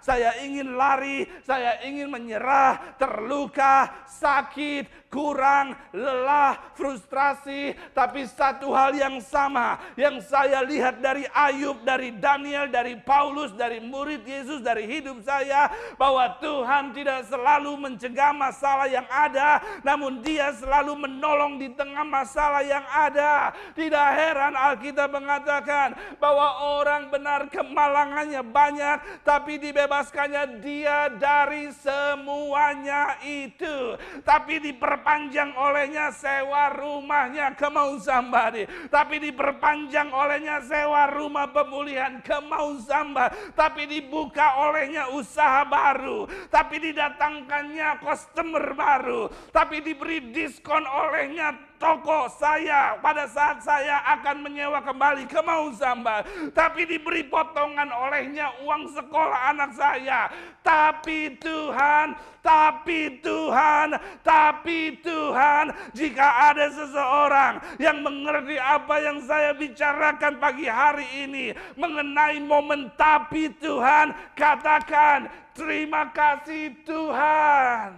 saya 0.02 0.34
ingin 0.42 0.74
lari, 0.74 1.30
saya 1.46 1.78
ingin 1.86 2.10
menyerah, 2.10 2.98
terluka, 2.98 4.02
sakit, 4.10 4.99
kurang, 5.10 5.74
lelah, 5.90 6.56
frustrasi. 6.78 7.74
Tapi 7.92 8.24
satu 8.30 8.70
hal 8.70 8.94
yang 8.94 9.18
sama 9.20 9.82
yang 9.98 10.22
saya 10.22 10.62
lihat 10.62 11.02
dari 11.02 11.26
Ayub, 11.34 11.82
dari 11.82 12.14
Daniel, 12.16 12.70
dari 12.70 12.96
Paulus, 13.02 13.52
dari 13.58 13.82
murid 13.82 14.22
Yesus, 14.22 14.62
dari 14.62 14.86
hidup 14.86 15.20
saya. 15.26 15.68
Bahwa 15.98 16.38
Tuhan 16.38 16.94
tidak 16.94 17.26
selalu 17.26 17.74
mencegah 17.76 18.32
masalah 18.32 18.86
yang 18.86 19.04
ada. 19.10 19.60
Namun 19.82 20.22
dia 20.22 20.54
selalu 20.54 20.96
menolong 20.96 21.58
di 21.58 21.68
tengah 21.74 22.06
masalah 22.06 22.62
yang 22.62 22.86
ada. 22.86 23.52
Tidak 23.74 24.08
heran 24.14 24.54
Alkitab 24.54 25.10
mengatakan 25.10 25.98
bahwa 26.22 26.78
orang 26.80 27.10
benar 27.10 27.50
kemalangannya 27.50 28.46
banyak. 28.46 29.26
Tapi 29.26 29.58
dibebaskannya 29.58 30.62
dia 30.62 31.10
dari 31.10 31.74
semuanya 31.74 33.18
itu. 33.26 33.98
Tapi 34.22 34.62
diperpanjang 35.00 35.56
olehnya 35.56 36.12
sewa 36.12 36.68
rumahnya 36.76 37.56
ke 37.56 37.72
somebody. 37.96 38.68
Tapi 38.92 39.16
diperpanjang 39.16 40.12
olehnya 40.12 40.60
sewa 40.60 41.08
rumah 41.08 41.48
pemulihan 41.48 42.20
ke 42.20 42.36
mau 42.44 42.76
somebody. 42.76 43.56
Tapi 43.56 43.88
dibuka 43.88 44.60
olehnya 44.60 45.08
usaha 45.16 45.64
baru. 45.64 46.28
Tapi 46.52 46.76
didatangkannya 46.92 48.04
customer 48.04 48.76
baru. 48.76 49.32
Tapi 49.48 49.80
diberi 49.80 50.20
diskon 50.28 50.84
olehnya 50.84 51.69
toko 51.80 52.28
saya 52.36 53.00
pada 53.00 53.24
saat 53.24 53.64
saya 53.64 54.04
akan 54.20 54.44
menyewa 54.44 54.84
kembali 54.84 55.24
ke 55.24 55.40
Mausamba. 55.40 56.20
Tapi 56.52 56.84
diberi 56.84 57.24
potongan 57.24 57.88
olehnya 57.88 58.52
uang 58.60 58.92
sekolah 58.92 59.56
anak 59.56 59.72
saya. 59.72 60.28
Tapi 60.60 61.40
Tuhan, 61.40 62.12
tapi 62.44 63.24
Tuhan, 63.24 63.96
tapi 64.20 65.00
Tuhan, 65.00 65.72
jika 65.96 66.52
ada 66.52 66.68
seseorang 66.68 67.64
yang 67.80 68.04
mengerti 68.04 68.60
apa 68.60 69.00
yang 69.00 69.24
saya 69.24 69.56
bicarakan 69.56 70.36
pagi 70.36 70.68
hari 70.68 71.08
ini 71.24 71.56
mengenai 71.80 72.44
momen 72.44 72.92
tapi 73.00 73.48
Tuhan, 73.56 74.12
katakan 74.36 75.32
terima 75.56 76.12
kasih 76.12 76.76
Tuhan. 76.84 77.96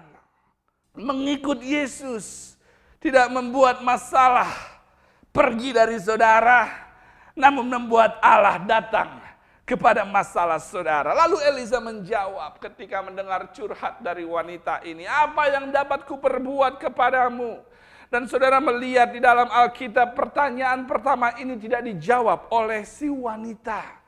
Mengikut 0.92 1.58
Yesus 1.64 2.52
tidak 3.02 3.26
membuat 3.34 3.82
masalah 3.82 4.48
pergi 5.34 5.74
dari 5.74 5.98
saudara, 5.98 6.70
namun 7.34 7.66
membuat 7.66 8.22
Allah 8.22 8.62
datang 8.62 9.18
kepada 9.66 10.06
masalah 10.06 10.62
saudara. 10.62 11.10
Lalu 11.10 11.42
Elisa 11.50 11.82
menjawab 11.82 12.62
ketika 12.62 13.02
mendengar 13.02 13.50
curhat 13.50 13.98
dari 13.98 14.22
wanita 14.22 14.86
ini, 14.86 15.02
apa 15.02 15.50
yang 15.50 15.74
dapat 15.74 16.06
kuperbuat 16.06 16.78
kepadamu? 16.78 17.58
Dan 18.12 18.28
saudara 18.28 18.60
melihat 18.60 19.08
di 19.08 19.24
dalam 19.24 19.48
Alkitab 19.48 20.12
pertanyaan 20.12 20.84
pertama 20.84 21.32
ini 21.40 21.56
tidak 21.56 21.82
dijawab 21.88 22.52
oleh 22.52 22.84
si 22.84 23.08
wanita. 23.08 24.01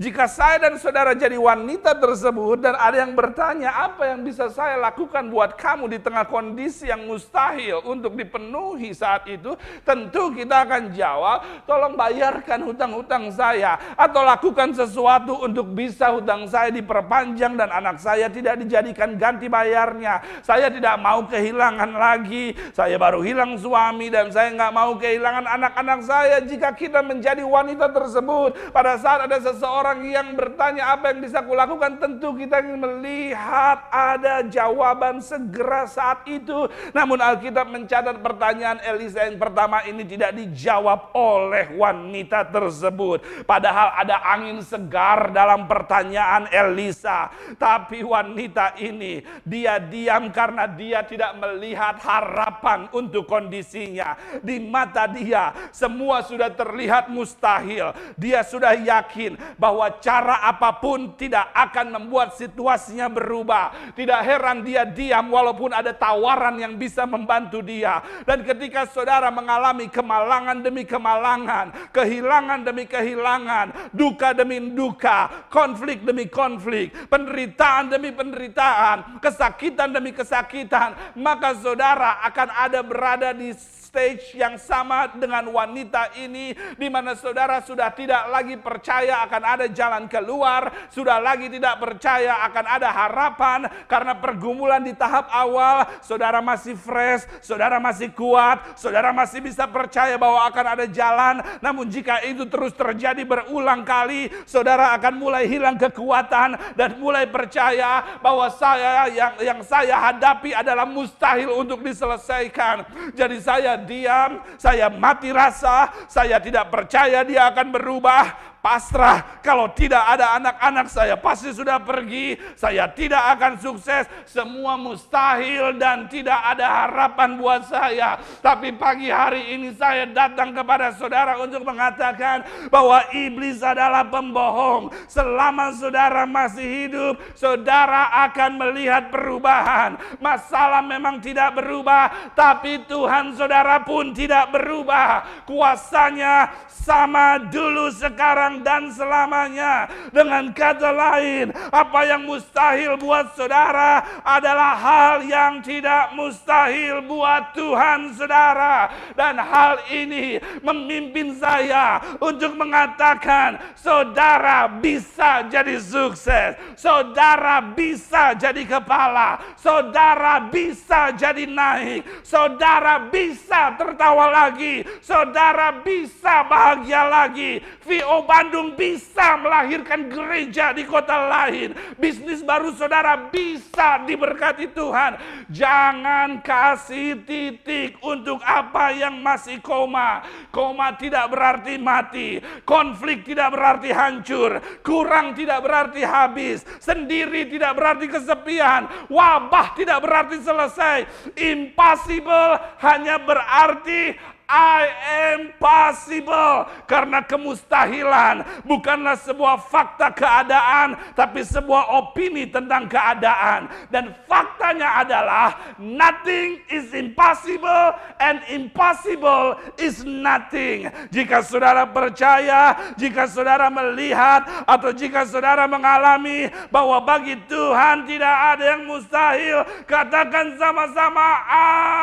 Jika 0.00 0.24
saya 0.24 0.56
dan 0.56 0.80
saudara 0.80 1.12
jadi 1.12 1.36
wanita 1.36 1.92
tersebut 1.92 2.64
dan 2.64 2.72
ada 2.72 3.04
yang 3.04 3.12
bertanya 3.12 3.68
apa 3.68 4.08
yang 4.08 4.24
bisa 4.24 4.48
saya 4.48 4.80
lakukan 4.80 5.28
buat 5.28 5.60
kamu 5.60 5.92
di 5.92 5.98
tengah 6.00 6.24
kondisi 6.24 6.88
yang 6.88 7.04
mustahil 7.04 7.84
untuk 7.84 8.16
dipenuhi 8.16 8.96
saat 8.96 9.28
itu, 9.28 9.52
tentu 9.84 10.32
kita 10.32 10.64
akan 10.64 10.96
jawab, 10.96 11.44
tolong 11.68 12.00
bayarkan 12.00 12.64
hutang-hutang 12.64 13.28
saya 13.28 13.76
atau 13.92 14.24
lakukan 14.24 14.72
sesuatu 14.72 15.44
untuk 15.44 15.68
bisa 15.68 16.08
hutang 16.16 16.48
saya 16.48 16.72
diperpanjang 16.72 17.60
dan 17.60 17.68
anak 17.68 18.00
saya 18.00 18.32
tidak 18.32 18.56
dijadikan 18.56 19.20
ganti 19.20 19.52
bayarnya. 19.52 20.24
Saya 20.40 20.72
tidak 20.72 20.96
mau 20.96 21.28
kehilangan 21.28 21.92
lagi, 21.92 22.56
saya 22.72 22.96
baru 22.96 23.20
hilang 23.20 23.52
suami 23.60 24.08
dan 24.08 24.32
saya 24.32 24.48
nggak 24.56 24.72
mau 24.72 24.96
kehilangan 24.96 25.44
anak-anak 25.44 26.00
saya. 26.08 26.40
Jika 26.40 26.72
kita 26.72 27.04
menjadi 27.04 27.44
wanita 27.44 27.92
tersebut 27.92 28.72
pada 28.72 28.96
saat 28.96 29.28
ada 29.28 29.36
seseorang 29.36 29.89
orang 29.90 30.06
yang 30.06 30.28
bertanya 30.38 30.94
apa 30.94 31.10
yang 31.10 31.18
bisa 31.18 31.42
kulakukan, 31.42 31.98
tentu 31.98 32.30
kita 32.38 32.62
ingin 32.62 32.78
melihat 32.78 33.90
ada 33.90 34.46
jawaban 34.46 35.18
segera 35.18 35.90
saat 35.90 36.22
itu. 36.30 36.70
Namun 36.94 37.18
Alkitab 37.18 37.66
mencatat 37.66 38.22
pertanyaan 38.22 38.78
Elisa 38.86 39.26
yang 39.26 39.34
pertama 39.34 39.82
ini 39.82 40.06
tidak 40.06 40.38
dijawab 40.38 41.10
oleh 41.10 41.74
wanita 41.74 42.46
tersebut. 42.54 43.42
Padahal 43.42 43.98
ada 43.98 44.22
angin 44.30 44.62
segar 44.62 45.34
dalam 45.34 45.66
pertanyaan 45.66 46.46
Elisa. 46.54 47.26
Tapi 47.58 48.06
wanita 48.06 48.78
ini 48.78 49.26
dia 49.42 49.82
diam 49.82 50.30
karena 50.30 50.70
dia 50.70 51.02
tidak 51.02 51.34
melihat 51.34 51.98
harapan 51.98 52.86
untuk 52.94 53.26
kondisinya. 53.26 54.14
Di 54.38 54.62
mata 54.62 55.10
dia 55.10 55.50
semua 55.74 56.22
sudah 56.22 56.46
terlihat 56.46 57.10
mustahil. 57.10 57.90
Dia 58.14 58.46
sudah 58.46 58.78
yakin 58.78 59.34
bahwa 59.58 59.79
bahwa 59.80 59.96
cara 59.96 60.36
apa 60.44 60.76
pun 60.76 61.16
tidak 61.16 61.48
akan 61.56 61.96
membuat 61.96 62.36
situasinya 62.36 63.08
berubah. 63.08 63.96
Tidak 63.96 64.20
heran 64.20 64.60
dia 64.60 64.84
diam 64.84 65.32
walaupun 65.32 65.72
ada 65.72 65.96
tawaran 65.96 66.60
yang 66.60 66.76
bisa 66.76 67.08
membantu 67.08 67.64
dia. 67.64 68.04
Dan 68.28 68.44
ketika 68.44 68.84
saudara 68.92 69.32
mengalami 69.32 69.88
kemalangan 69.88 70.60
demi 70.60 70.84
kemalangan, 70.84 71.72
kehilangan 71.96 72.60
demi 72.60 72.84
kehilangan, 72.84 73.96
duka 73.96 74.36
demi 74.36 74.60
duka, 74.76 75.48
konflik 75.48 76.04
demi 76.04 76.28
konflik, 76.28 76.92
penderitaan 77.08 77.88
demi 77.88 78.12
penderitaan, 78.12 79.16
kesakitan 79.24 79.96
demi 79.96 80.12
kesakitan, 80.12 81.16
maka 81.16 81.56
saudara 81.56 82.20
akan 82.28 82.48
ada 82.52 82.84
berada 82.84 83.32
di 83.32 83.56
stage 83.90 84.38
yang 84.38 84.54
sama 84.54 85.10
dengan 85.10 85.42
wanita 85.50 86.14
ini 86.14 86.54
di 86.78 86.86
mana 86.86 87.18
saudara 87.18 87.58
sudah 87.58 87.90
tidak 87.90 88.30
lagi 88.30 88.54
percaya 88.54 89.26
akan 89.26 89.42
ada 89.42 89.66
jalan 89.66 90.06
keluar, 90.06 90.70
sudah 90.94 91.18
lagi 91.18 91.50
tidak 91.50 91.82
percaya 91.82 92.38
akan 92.46 92.66
ada 92.70 92.86
harapan 92.86 93.66
karena 93.90 94.14
pergumulan 94.14 94.78
di 94.78 94.94
tahap 94.94 95.26
awal, 95.34 95.90
saudara 96.06 96.38
masih 96.38 96.78
fresh, 96.78 97.26
saudara 97.42 97.82
masih 97.82 98.14
kuat, 98.14 98.78
saudara 98.78 99.10
masih 99.10 99.42
bisa 99.42 99.66
percaya 99.66 100.14
bahwa 100.14 100.46
akan 100.46 100.66
ada 100.78 100.86
jalan. 100.86 101.42
Namun 101.58 101.90
jika 101.90 102.22
itu 102.22 102.46
terus 102.46 102.70
terjadi 102.78 103.26
berulang 103.26 103.82
kali, 103.82 104.30
saudara 104.46 104.94
akan 104.94 105.18
mulai 105.18 105.50
hilang 105.50 105.74
kekuatan 105.74 106.78
dan 106.78 106.94
mulai 107.02 107.26
percaya 107.26 108.22
bahwa 108.22 108.46
saya 108.54 109.10
yang 109.10 109.34
yang 109.42 109.60
saya 109.66 109.98
hadapi 109.98 110.54
adalah 110.54 110.86
mustahil 110.86 111.58
untuk 111.58 111.82
diselesaikan. 111.82 112.86
Jadi 113.18 113.42
saya 113.42 113.79
diam, 113.84 114.40
saya 114.56 114.88
mati 114.88 115.32
rasa, 115.32 115.92
saya 116.10 116.40
tidak 116.40 116.68
percaya 116.68 117.24
dia 117.24 117.48
akan 117.48 117.68
berubah 117.72 118.49
pasrah. 118.60 119.40
Kalau 119.40 119.72
tidak 119.72 120.04
ada 120.04 120.36
anak-anak 120.36 120.86
saya 120.88 121.16
pasti 121.16 121.50
sudah 121.50 121.80
pergi. 121.80 122.36
Saya 122.56 122.86
tidak 122.92 123.36
akan 123.36 123.52
sukses. 123.58 124.04
Semua 124.28 124.76
mustahil 124.76 125.76
dan 125.76 126.06
tidak 126.06 126.38
ada 126.38 126.86
harapan 126.86 127.40
buat 127.40 127.66
saya. 127.66 128.20
Tapi 128.44 128.76
pagi 128.76 129.08
hari 129.08 129.56
ini 129.56 129.74
saya 129.74 130.06
datang 130.08 130.52
kepada 130.54 130.92
saudara 130.94 131.40
untuk 131.40 131.64
mengatakan 131.64 132.44
bahwa 132.68 133.00
iblis 133.12 133.60
adalah 133.64 134.06
pembohong. 134.06 134.92
Selama 135.10 135.72
saudara 135.74 136.28
masih 136.28 136.68
hidup, 136.86 137.14
saudara 137.34 138.12
akan 138.28 138.60
melihat 138.60 139.08
perubahan. 139.08 139.96
Masalah 140.20 140.84
memang 140.84 141.18
tidak 141.18 141.56
berubah, 141.56 142.32
tapi 142.36 142.84
Tuhan 142.86 143.34
saudara 143.34 143.82
pun 143.82 144.12
tidak 144.12 144.52
berubah. 144.52 145.44
Kuasanya 145.48 146.52
sama 146.68 147.36
dulu 147.52 147.92
sekarang 147.92 148.49
sekarang 148.50 148.66
dan 148.66 148.90
selamanya. 148.90 149.86
Dengan 150.10 150.50
kata 150.50 150.90
lain, 150.90 151.54
apa 151.70 152.00
yang 152.06 152.26
mustahil 152.26 152.98
buat 152.98 153.30
saudara 153.38 154.02
adalah 154.26 154.74
hal 154.74 155.16
yang 155.22 155.62
tidak 155.62 156.10
mustahil 156.18 157.06
buat 157.06 157.54
Tuhan 157.54 158.14
saudara. 158.18 158.90
Dan 159.14 159.38
hal 159.38 159.78
ini 159.90 160.42
memimpin 160.66 161.38
saya 161.38 162.02
untuk 162.18 162.58
mengatakan, 162.58 163.62
saudara 163.78 164.66
bisa 164.66 165.46
jadi 165.46 165.78
sukses, 165.78 166.58
saudara 166.74 167.62
bisa 167.62 168.34
jadi 168.34 168.66
kepala, 168.66 169.38
saudara 169.54 170.42
bisa 170.50 171.14
jadi 171.14 171.46
naik, 171.46 172.02
saudara 172.26 173.06
bisa 173.10 173.78
tertawa 173.78 174.26
lagi, 174.30 174.82
saudara 175.04 175.70
bisa 175.84 176.42
bahagia 176.50 177.02
lagi. 177.06 177.62
VO 177.84 178.22
Bandung 178.40 178.72
bisa 178.72 179.36
melahirkan 179.36 180.08
gereja 180.08 180.72
di 180.72 180.88
kota 180.88 181.28
lain. 181.28 181.76
Bisnis 182.00 182.40
baru 182.40 182.72
saudara 182.72 183.28
bisa 183.28 184.00
diberkati 184.08 184.72
Tuhan. 184.72 185.20
Jangan 185.52 186.40
kasih 186.40 187.20
titik 187.28 188.00
untuk 188.00 188.40
apa 188.40 188.96
yang 188.96 189.20
masih 189.20 189.60
koma. 189.60 190.24
Koma 190.48 190.96
tidak 190.96 191.28
berarti 191.28 191.76
mati. 191.76 192.40
Konflik 192.64 193.28
tidak 193.28 193.52
berarti 193.52 193.92
hancur. 193.92 194.56
Kurang 194.80 195.36
tidak 195.36 195.60
berarti 195.60 196.00
habis. 196.00 196.64
Sendiri 196.80 197.44
tidak 197.44 197.76
berarti 197.76 198.08
kesepian. 198.08 198.88
Wabah 199.12 199.76
tidak 199.76 200.00
berarti 200.00 200.40
selesai. 200.40 201.04
Impossible 201.36 202.56
hanya 202.80 203.20
berarti 203.20 204.16
I 204.50 204.82
am 205.30 205.40
possible. 205.62 206.66
Karena 206.90 207.22
kemustahilan 207.22 208.66
bukanlah 208.66 209.14
sebuah 209.22 209.62
fakta 209.62 210.10
keadaan, 210.10 210.98
tapi 211.14 211.46
sebuah 211.46 211.94
opini 212.02 212.50
tentang 212.50 212.90
keadaan. 212.90 213.70
Dan 213.94 214.10
faktanya 214.26 215.06
adalah 215.06 215.78
nothing 215.78 216.58
is 216.66 216.90
impossible 216.90 217.94
and 218.18 218.42
impossible 218.50 219.54
is 219.78 220.02
nothing. 220.02 220.90
Jika 221.14 221.46
saudara 221.46 221.86
percaya, 221.86 222.74
jika 222.98 223.30
saudara 223.30 223.70
melihat, 223.70 224.42
atau 224.66 224.90
jika 224.90 225.22
saudara 225.30 225.70
mengalami 225.70 226.50
bahwa 226.74 226.98
bagi 227.06 227.38
Tuhan 227.46 228.10
tidak 228.10 228.36
ada 228.58 228.64
yang 228.74 228.82
mustahil, 228.90 229.62
katakan 229.86 230.58
sama-sama 230.58 231.46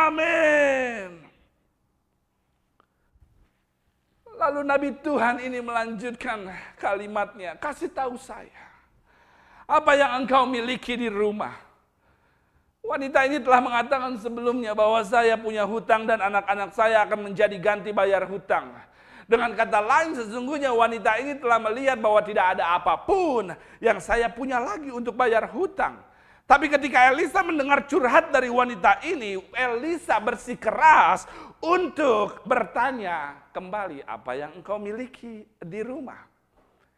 amin. 0.07 1.26
Lalu 4.37 4.61
Nabi 4.61 4.89
Tuhan 5.01 5.41
ini 5.41 5.57
melanjutkan 5.65 6.45
kalimatnya, 6.77 7.57
kasih 7.57 7.89
tahu 7.89 8.21
saya. 8.21 8.69
Apa 9.65 9.97
yang 9.97 10.23
engkau 10.23 10.45
miliki 10.45 10.93
di 10.93 11.09
rumah? 11.09 11.57
Wanita 12.85 13.25
ini 13.27 13.41
telah 13.43 13.59
mengatakan 13.59 14.15
sebelumnya 14.21 14.71
bahwa 14.77 15.01
saya 15.03 15.35
punya 15.35 15.65
hutang 15.67 16.07
dan 16.07 16.21
anak-anak 16.23 16.71
saya 16.71 17.03
akan 17.03 17.33
menjadi 17.33 17.57
ganti 17.57 17.89
bayar 17.91 18.23
hutang. 18.29 18.71
Dengan 19.27 19.51
kata 19.51 19.83
lain 19.83 20.15
sesungguhnya 20.15 20.71
wanita 20.71 21.19
ini 21.19 21.35
telah 21.35 21.59
melihat 21.59 21.99
bahwa 21.99 22.23
tidak 22.23 22.55
ada 22.55 22.79
apa 22.79 22.95
pun 22.95 23.51
yang 23.83 23.99
saya 23.99 24.31
punya 24.31 24.55
lagi 24.55 24.87
untuk 24.87 25.19
bayar 25.19 25.51
hutang. 25.51 25.99
Tapi 26.47 26.71
ketika 26.71 27.11
Elisa 27.11 27.43
mendengar 27.43 27.83
curhat 27.91 28.31
dari 28.31 28.47
wanita 28.47 29.03
ini, 29.03 29.35
Elisa 29.51 30.15
bersikeras 30.15 31.27
untuk 31.61 32.45
bertanya 32.45 33.49
kembali 33.49 34.05
apa 34.05 34.31
yang 34.37 34.51
engkau 34.57 34.77
miliki 34.77 35.45
di 35.57 35.81
rumah. 35.81 36.21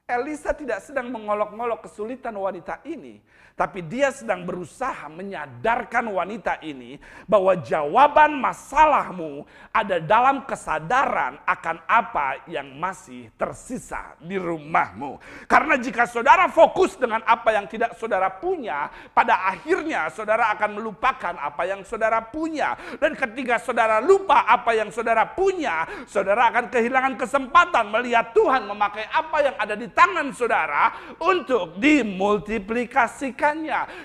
Elisa 0.10 0.58
tidak 0.58 0.82
sedang 0.82 1.14
mengolok-ngolok 1.14 1.86
kesulitan 1.86 2.34
wanita 2.34 2.82
ini, 2.90 3.22
tapi 3.60 3.84
dia 3.84 4.08
sedang 4.16 4.48
berusaha 4.48 5.12
menyadarkan 5.12 6.08
wanita 6.08 6.64
ini 6.64 6.96
bahwa 7.28 7.60
jawaban 7.60 8.40
masalahmu 8.40 9.44
ada 9.76 10.00
dalam 10.00 10.48
kesadaran 10.48 11.36
akan 11.44 11.84
apa 11.84 12.48
yang 12.48 12.72
masih 12.80 13.28
tersisa 13.36 14.16
di 14.24 14.40
rumahmu. 14.40 15.20
Karena 15.44 15.76
jika 15.76 16.08
saudara 16.08 16.48
fokus 16.48 16.96
dengan 16.96 17.20
apa 17.28 17.52
yang 17.52 17.68
tidak 17.68 18.00
saudara 18.00 18.32
punya, 18.32 18.88
pada 19.12 19.52
akhirnya 19.52 20.08
saudara 20.08 20.56
akan 20.56 20.80
melupakan 20.80 21.36
apa 21.36 21.68
yang 21.68 21.84
saudara 21.84 22.24
punya. 22.24 22.80
Dan 22.96 23.12
ketika 23.20 23.60
saudara 23.60 24.00
lupa 24.00 24.48
apa 24.48 24.72
yang 24.72 24.88
saudara 24.88 25.28
punya, 25.36 25.84
saudara 26.08 26.48
akan 26.48 26.72
kehilangan 26.72 27.20
kesempatan 27.20 27.92
melihat 27.92 28.32
Tuhan 28.32 28.72
memakai 28.72 29.04
apa 29.12 29.38
yang 29.44 29.56
ada 29.60 29.76
di 29.76 29.92
tangan 29.92 30.32
saudara 30.32 30.96
untuk 31.20 31.76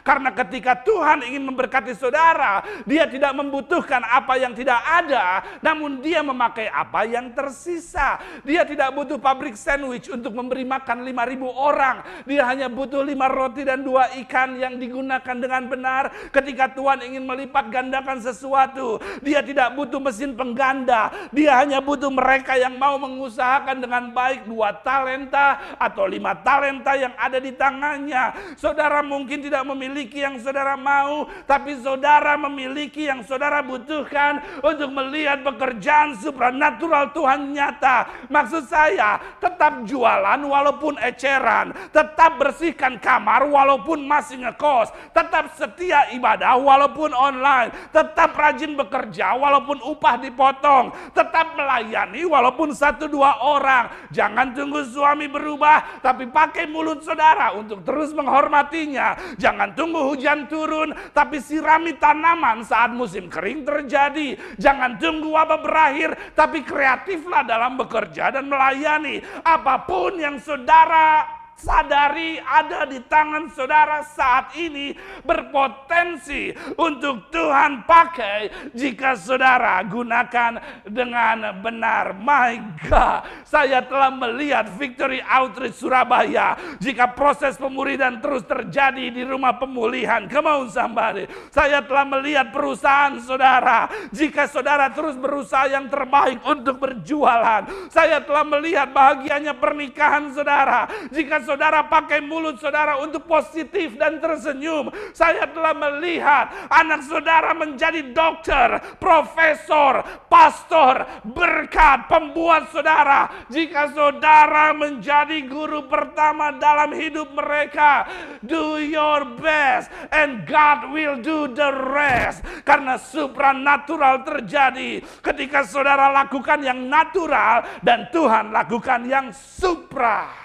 Karena 0.01 0.31
ketika 0.33 0.81
Tuhan 0.85 1.27
ingin 1.27 1.45
memberkati 1.45 1.93
saudara, 1.97 2.65
dia 2.89 3.05
tidak 3.09 3.33
membutuhkan 3.37 4.01
apa 4.05 4.41
yang 4.41 4.57
tidak 4.57 4.81
ada, 4.81 5.45
namun 5.61 6.01
dia 6.01 6.25
memakai 6.25 6.71
apa 6.71 7.05
yang 7.05 7.33
tersisa. 7.35 8.21
Dia 8.47 8.65
tidak 8.65 8.95
butuh 8.95 9.19
pabrik 9.19 9.59
sandwich 9.59 10.09
untuk 10.09 10.33
memberi 10.37 10.65
makan 10.65 11.05
5000 11.05 11.45
orang. 11.51 11.97
Dia 12.29 12.43
hanya 12.49 12.69
butuh 12.71 13.05
lima 13.05 13.29
roti 13.29 13.67
dan 13.67 13.83
dua 13.83 14.13
ikan 14.25 14.57
yang 14.57 14.77
digunakan 14.79 15.37
dengan 15.37 15.67
benar. 15.67 16.11
Ketika 16.31 16.71
Tuhan 16.73 17.03
ingin 17.05 17.25
melipat 17.25 17.69
gandakan 17.73 18.23
sesuatu, 18.23 19.03
dia 19.25 19.41
tidak 19.41 19.75
butuh 19.75 19.99
mesin 19.99 20.37
pengganda. 20.37 21.11
Dia 21.35 21.59
hanya 21.61 21.81
butuh 21.83 22.09
mereka 22.13 22.55
yang 22.55 22.77
mau 22.79 23.01
mengusahakan 23.01 23.81
dengan 23.83 24.15
baik 24.15 24.47
dua 24.47 24.77
talenta 24.85 25.77
atau 25.81 26.07
lima 26.07 26.37
talenta 26.41 26.95
yang 26.95 27.13
ada 27.19 27.39
di 27.41 27.51
tangannya. 27.51 28.55
Saudara 28.55 29.03
mungkin 29.03 29.34
tidak 29.41 29.63
memiliki 29.67 30.23
yang 30.23 30.37
saudara 30.39 30.75
mau, 30.75 31.27
tapi 31.49 31.79
saudara 31.81 32.37
memiliki 32.37 33.07
yang 33.09 33.23
saudara 33.25 33.65
butuhkan 33.65 34.43
untuk 34.61 34.91
melihat 34.93 35.41
pekerjaan 35.43 36.19
supranatural 36.19 37.11
Tuhan 37.15 37.55
nyata. 37.55 38.29
Maksud 38.29 38.67
saya, 38.67 39.19
tetap 39.41 39.87
jualan 39.89 40.41
walaupun 40.45 40.99
eceran, 41.01 41.73
tetap 41.91 42.37
bersihkan 42.39 42.99
kamar 42.99 43.47
walaupun 43.47 44.03
masih 44.05 44.43
ngekos, 44.45 44.93
tetap 45.15 45.55
setia 45.55 46.11
ibadah 46.15 46.59
walaupun 46.59 47.15
online, 47.15 47.73
tetap 47.91 48.35
rajin 48.37 48.75
bekerja 48.75 49.35
walaupun 49.39 49.81
upah 49.83 50.19
dipotong, 50.21 50.93
tetap 51.15 51.55
melayani 51.55 52.27
walaupun 52.27 52.75
satu 52.75 53.07
dua 53.07 53.39
orang. 53.41 53.91
Jangan 54.11 54.55
tunggu 54.55 54.83
suami 54.87 55.27
berubah, 55.31 56.03
tapi 56.03 56.29
pakai 56.29 56.67
mulut 56.67 57.03
saudara 57.07 57.55
untuk 57.55 57.83
terus 57.87 58.11
menghormatinya. 58.11 59.14
Jangan 59.37 59.77
tunggu 59.77 60.11
hujan 60.13 60.47
turun, 60.47 60.93
tapi 61.13 61.39
sirami 61.39 61.97
tanaman 61.99 62.65
saat 62.65 62.93
musim 62.95 63.27
kering 63.29 63.67
terjadi. 63.67 64.37
Jangan 64.59 64.97
tunggu 64.99 65.31
wabah 65.33 65.61
berakhir, 65.61 66.35
tapi 66.35 66.65
kreatiflah 66.65 67.47
dalam 67.47 67.77
bekerja 67.79 68.35
dan 68.35 68.49
melayani. 68.49 69.21
Apa 69.43 69.85
pun 69.85 70.17
yang 70.19 70.39
saudara 70.41 71.44
sadari 71.65 72.37
ada 72.37 72.85
di 72.85 73.01
tangan 73.09 73.49
saudara 73.49 74.05
saat 74.05 74.53
ini 74.61 74.93
berpotensi 75.25 76.53
untuk 76.77 77.33
Tuhan 77.33 77.89
pakai 77.89 78.71
jika 78.77 79.17
saudara 79.17 79.81
gunakan 79.89 80.61
dengan 80.85 81.57
benar. 81.65 82.13
My 82.21 82.61
God, 82.85 83.25
saya 83.49 83.81
telah 83.81 84.13
melihat 84.13 84.69
Victory 84.77 85.25
Outreach 85.25 85.81
Surabaya 85.81 86.77
jika 86.77 87.17
proses 87.17 87.57
pemuridan 87.57 88.21
terus 88.21 88.45
terjadi 88.45 89.09
di 89.09 89.25
rumah 89.25 89.57
pemulihan. 89.57 90.29
Come 90.29 90.53
on 90.53 90.69
somebody. 90.69 91.25
Saya 91.49 91.81
telah 91.81 92.05
melihat 92.05 92.53
perusahaan 92.53 93.17
saudara 93.25 93.89
jika 94.13 94.45
saudara 94.45 94.93
terus 94.93 95.17
berusaha 95.17 95.73
yang 95.73 95.89
terbaik 95.89 96.45
untuk 96.45 96.77
berjualan. 96.77 97.65
Saya 97.89 98.21
telah 98.21 98.45
melihat 98.45 98.93
bahagianya 98.93 99.57
pernikahan 99.57 100.29
saudara 100.37 100.85
jika 101.09 101.41
saudara 101.41 101.54
pakai 101.59 102.21
mulut 102.25 102.59
saudara 102.61 102.99
untuk 103.01 103.25
positif 103.25 103.95
dan 103.99 104.19
tersenyum. 104.19 104.91
Saya 105.17 105.47
telah 105.51 105.75
melihat 105.75 106.69
anak 106.71 107.07
saudara 107.07 107.53
menjadi 107.57 108.15
dokter, 108.15 108.99
profesor, 108.99 110.03
pastor, 110.29 111.25
berkat, 111.25 112.07
pembuat 112.11 112.71
saudara. 112.71 113.47
Jika 113.49 113.95
saudara 113.95 114.75
menjadi 114.77 115.45
guru 115.47 115.87
pertama 115.87 116.55
dalam 116.57 116.93
hidup 116.93 117.33
mereka, 117.33 118.07
do 118.45 118.79
your 118.79 119.25
best 119.39 119.91
and 120.13 120.45
God 120.47 120.93
will 120.93 121.19
do 121.21 121.51
the 121.53 121.71
rest. 121.95 122.45
Karena 122.63 123.01
supranatural 123.01 124.27
terjadi 124.27 125.01
ketika 125.23 125.65
saudara 125.65 126.11
lakukan 126.13 126.61
yang 126.61 126.87
natural 126.87 127.65
dan 127.83 128.09
Tuhan 128.11 128.55
lakukan 128.55 129.07
yang 129.09 129.31
supra. 129.33 130.44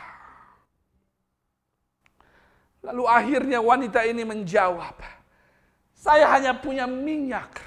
Lalu 2.79 3.03
akhirnya 3.03 3.59
wanita 3.59 4.07
ini 4.07 4.23
menjawab, 4.23 4.95
saya 5.91 6.31
hanya 6.31 6.55
punya 6.55 6.87
minyak 6.87 7.59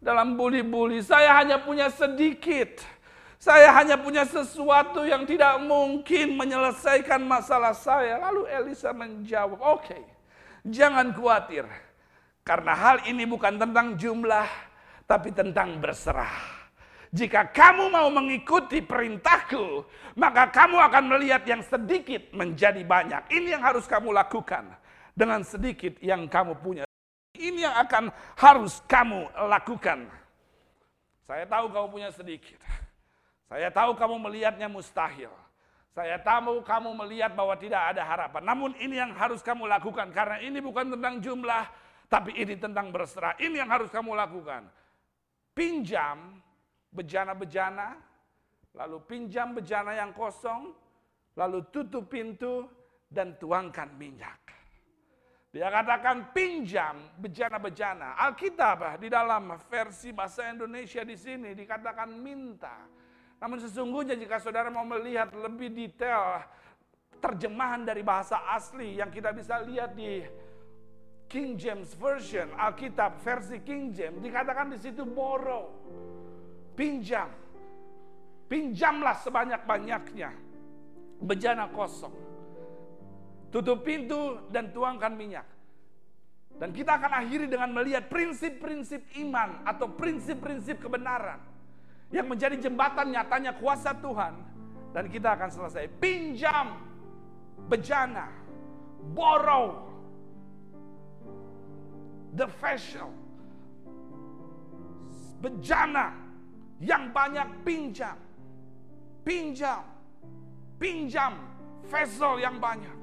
dalam 0.00 0.40
buli-buli, 0.40 1.04
saya 1.04 1.36
hanya 1.36 1.60
punya 1.60 1.92
sedikit. 1.92 2.80
Saya 3.38 3.70
hanya 3.70 3.94
punya 3.94 4.26
sesuatu 4.26 5.06
yang 5.06 5.22
tidak 5.22 5.62
mungkin 5.62 6.34
menyelesaikan 6.34 7.22
masalah 7.22 7.70
saya. 7.70 8.18
Lalu 8.18 8.50
Elisa 8.50 8.90
menjawab, 8.90 9.62
oke, 9.62 9.86
okay, 9.86 10.02
jangan 10.66 11.14
khawatir. 11.14 11.62
Karena 12.42 12.74
hal 12.74 13.06
ini 13.06 13.22
bukan 13.30 13.54
tentang 13.54 13.94
jumlah, 13.94 14.48
tapi 15.06 15.30
tentang 15.30 15.78
berserah. 15.78 16.57
Jika 17.08 17.48
kamu 17.48 17.88
mau 17.88 18.12
mengikuti 18.12 18.84
perintahku, 18.84 19.80
maka 20.20 20.52
kamu 20.52 20.76
akan 20.76 21.04
melihat 21.16 21.40
yang 21.48 21.64
sedikit 21.64 22.28
menjadi 22.36 22.84
banyak. 22.84 23.32
Ini 23.32 23.56
yang 23.56 23.64
harus 23.64 23.88
kamu 23.88 24.12
lakukan 24.12 24.68
dengan 25.16 25.40
sedikit 25.40 25.96
yang 26.04 26.28
kamu 26.28 26.60
punya. 26.60 26.84
Ini 27.32 27.64
yang 27.64 27.76
akan 27.80 28.12
harus 28.36 28.84
kamu 28.84 29.24
lakukan. 29.48 30.04
Saya 31.24 31.44
tahu 31.48 31.72
kamu 31.72 31.86
punya 31.88 32.10
sedikit. 32.12 32.60
Saya 33.48 33.72
tahu 33.72 33.96
kamu 33.96 34.16
melihatnya 34.28 34.68
mustahil. 34.68 35.32
Saya 35.96 36.20
tahu 36.20 36.60
kamu 36.60 36.92
melihat 36.94 37.32
bahwa 37.32 37.56
tidak 37.56 37.80
ada 37.90 38.04
harapan. 38.04 38.42
Namun 38.44 38.70
ini 38.76 39.00
yang 39.00 39.16
harus 39.16 39.40
kamu 39.40 39.64
lakukan 39.64 40.12
karena 40.12 40.38
ini 40.44 40.60
bukan 40.60 40.92
tentang 40.92 41.18
jumlah, 41.24 41.64
tapi 42.06 42.36
ini 42.36 42.54
tentang 42.54 42.92
berserah. 42.92 43.34
Ini 43.40 43.64
yang 43.64 43.70
harus 43.72 43.88
kamu 43.88 44.12
lakukan. 44.12 44.68
Pinjam 45.56 46.38
bejana-bejana, 46.92 47.96
lalu 48.76 48.98
pinjam 49.04 49.52
bejana 49.52 49.96
yang 49.96 50.12
kosong, 50.16 50.72
lalu 51.36 51.64
tutup 51.70 52.08
pintu 52.08 52.66
dan 53.08 53.36
tuangkan 53.40 53.88
minyak. 53.96 54.48
Dia 55.48 55.72
katakan 55.72 56.36
pinjam 56.36 57.16
bejana-bejana. 57.16 58.20
Alkitab 58.20 59.00
di 59.00 59.08
dalam 59.08 59.56
versi 59.72 60.12
bahasa 60.12 60.44
Indonesia 60.52 61.00
di 61.00 61.16
sini 61.16 61.56
dikatakan 61.56 62.12
minta. 62.12 62.84
Namun 63.40 63.56
sesungguhnya 63.64 64.12
jika 64.18 64.36
saudara 64.42 64.68
mau 64.68 64.84
melihat 64.84 65.32
lebih 65.32 65.72
detail 65.72 66.44
terjemahan 67.18 67.82
dari 67.82 68.04
bahasa 68.04 68.44
asli 68.52 69.00
yang 69.00 69.08
kita 69.08 69.32
bisa 69.32 69.64
lihat 69.64 69.96
di 69.96 70.20
King 71.28 71.56
James 71.56 71.92
Version, 71.96 72.52
Alkitab 72.56 73.20
versi 73.20 73.60
King 73.60 73.92
James 73.92 74.20
dikatakan 74.20 74.72
di 74.72 74.78
situ 74.80 75.04
borrow. 75.04 75.87
Pinjam. 76.78 77.26
Pinjamlah 78.46 79.18
sebanyak-banyaknya. 79.26 80.30
Bejana 81.18 81.66
kosong. 81.74 82.14
Tutup 83.50 83.82
pintu 83.82 84.38
dan 84.54 84.70
tuangkan 84.70 85.10
minyak. 85.18 85.46
Dan 86.58 86.70
kita 86.70 87.02
akan 87.02 87.22
akhiri 87.22 87.50
dengan 87.50 87.74
melihat 87.74 88.06
prinsip-prinsip 88.06 89.02
iman 89.26 89.66
atau 89.66 89.90
prinsip-prinsip 89.90 90.78
kebenaran 90.78 91.38
yang 92.14 92.26
menjadi 92.26 92.58
jembatan 92.58 93.14
nyatanya 93.14 93.54
kuasa 93.58 93.94
Tuhan 93.98 94.34
dan 94.90 95.04
kita 95.06 95.38
akan 95.38 95.50
selesai 95.52 95.86
pinjam 96.02 96.82
bejana 97.70 98.32
borrow 99.14 99.86
the 102.34 102.48
vessel. 102.58 103.12
Bejana 105.38 106.27
yang 106.78 107.10
banyak 107.10 107.46
pinjam. 107.66 108.16
Pinjam. 109.26 109.82
Pinjam 110.78 111.34
vessel 111.88 112.38
yang 112.38 112.60
banyak. 112.60 112.96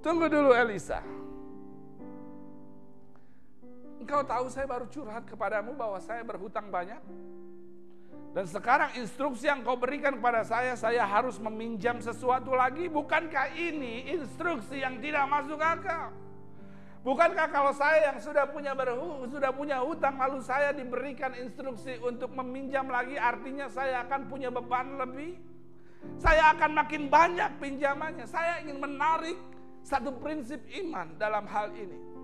Tunggu 0.00 0.30
dulu 0.30 0.54
Elisa. 0.54 1.02
Engkau 4.00 4.22
tahu 4.22 4.46
saya 4.46 4.70
baru 4.70 4.86
curhat 4.86 5.26
kepadamu 5.26 5.74
bahwa 5.74 5.98
saya 5.98 6.22
berhutang 6.22 6.70
banyak. 6.70 7.02
Dan 8.36 8.44
sekarang 8.44 8.92
instruksi 9.00 9.48
yang 9.48 9.64
kau 9.64 9.80
berikan 9.80 10.20
kepada 10.20 10.44
saya, 10.44 10.76
saya 10.76 11.08
harus 11.08 11.40
meminjam 11.40 11.98
sesuatu 12.04 12.52
lagi. 12.52 12.86
Bukankah 12.86 13.56
ini 13.56 14.12
instruksi 14.12 14.84
yang 14.84 15.00
tidak 15.00 15.24
masuk 15.26 15.56
akal? 15.56 16.12
Bukankah 17.06 17.54
kalau 17.54 17.70
saya 17.70 18.10
yang 18.10 18.18
sudah 18.18 18.50
punya 18.50 18.74
berhu, 18.74 19.30
sudah 19.30 19.54
punya 19.54 19.78
hutang 19.78 20.18
lalu 20.18 20.42
saya 20.42 20.74
diberikan 20.74 21.30
instruksi 21.38 22.02
untuk 22.02 22.34
meminjam 22.34 22.90
lagi 22.90 23.14
artinya 23.14 23.70
saya 23.70 24.02
akan 24.02 24.26
punya 24.26 24.50
beban 24.50 24.98
lebih? 24.98 25.38
Saya 26.18 26.50
akan 26.58 26.74
makin 26.74 27.06
banyak 27.06 27.62
pinjamannya. 27.62 28.26
Saya 28.26 28.58
ingin 28.66 28.82
menarik 28.82 29.38
satu 29.86 30.18
prinsip 30.18 30.58
iman 30.82 31.14
dalam 31.14 31.46
hal 31.46 31.70
ini. 31.78 32.15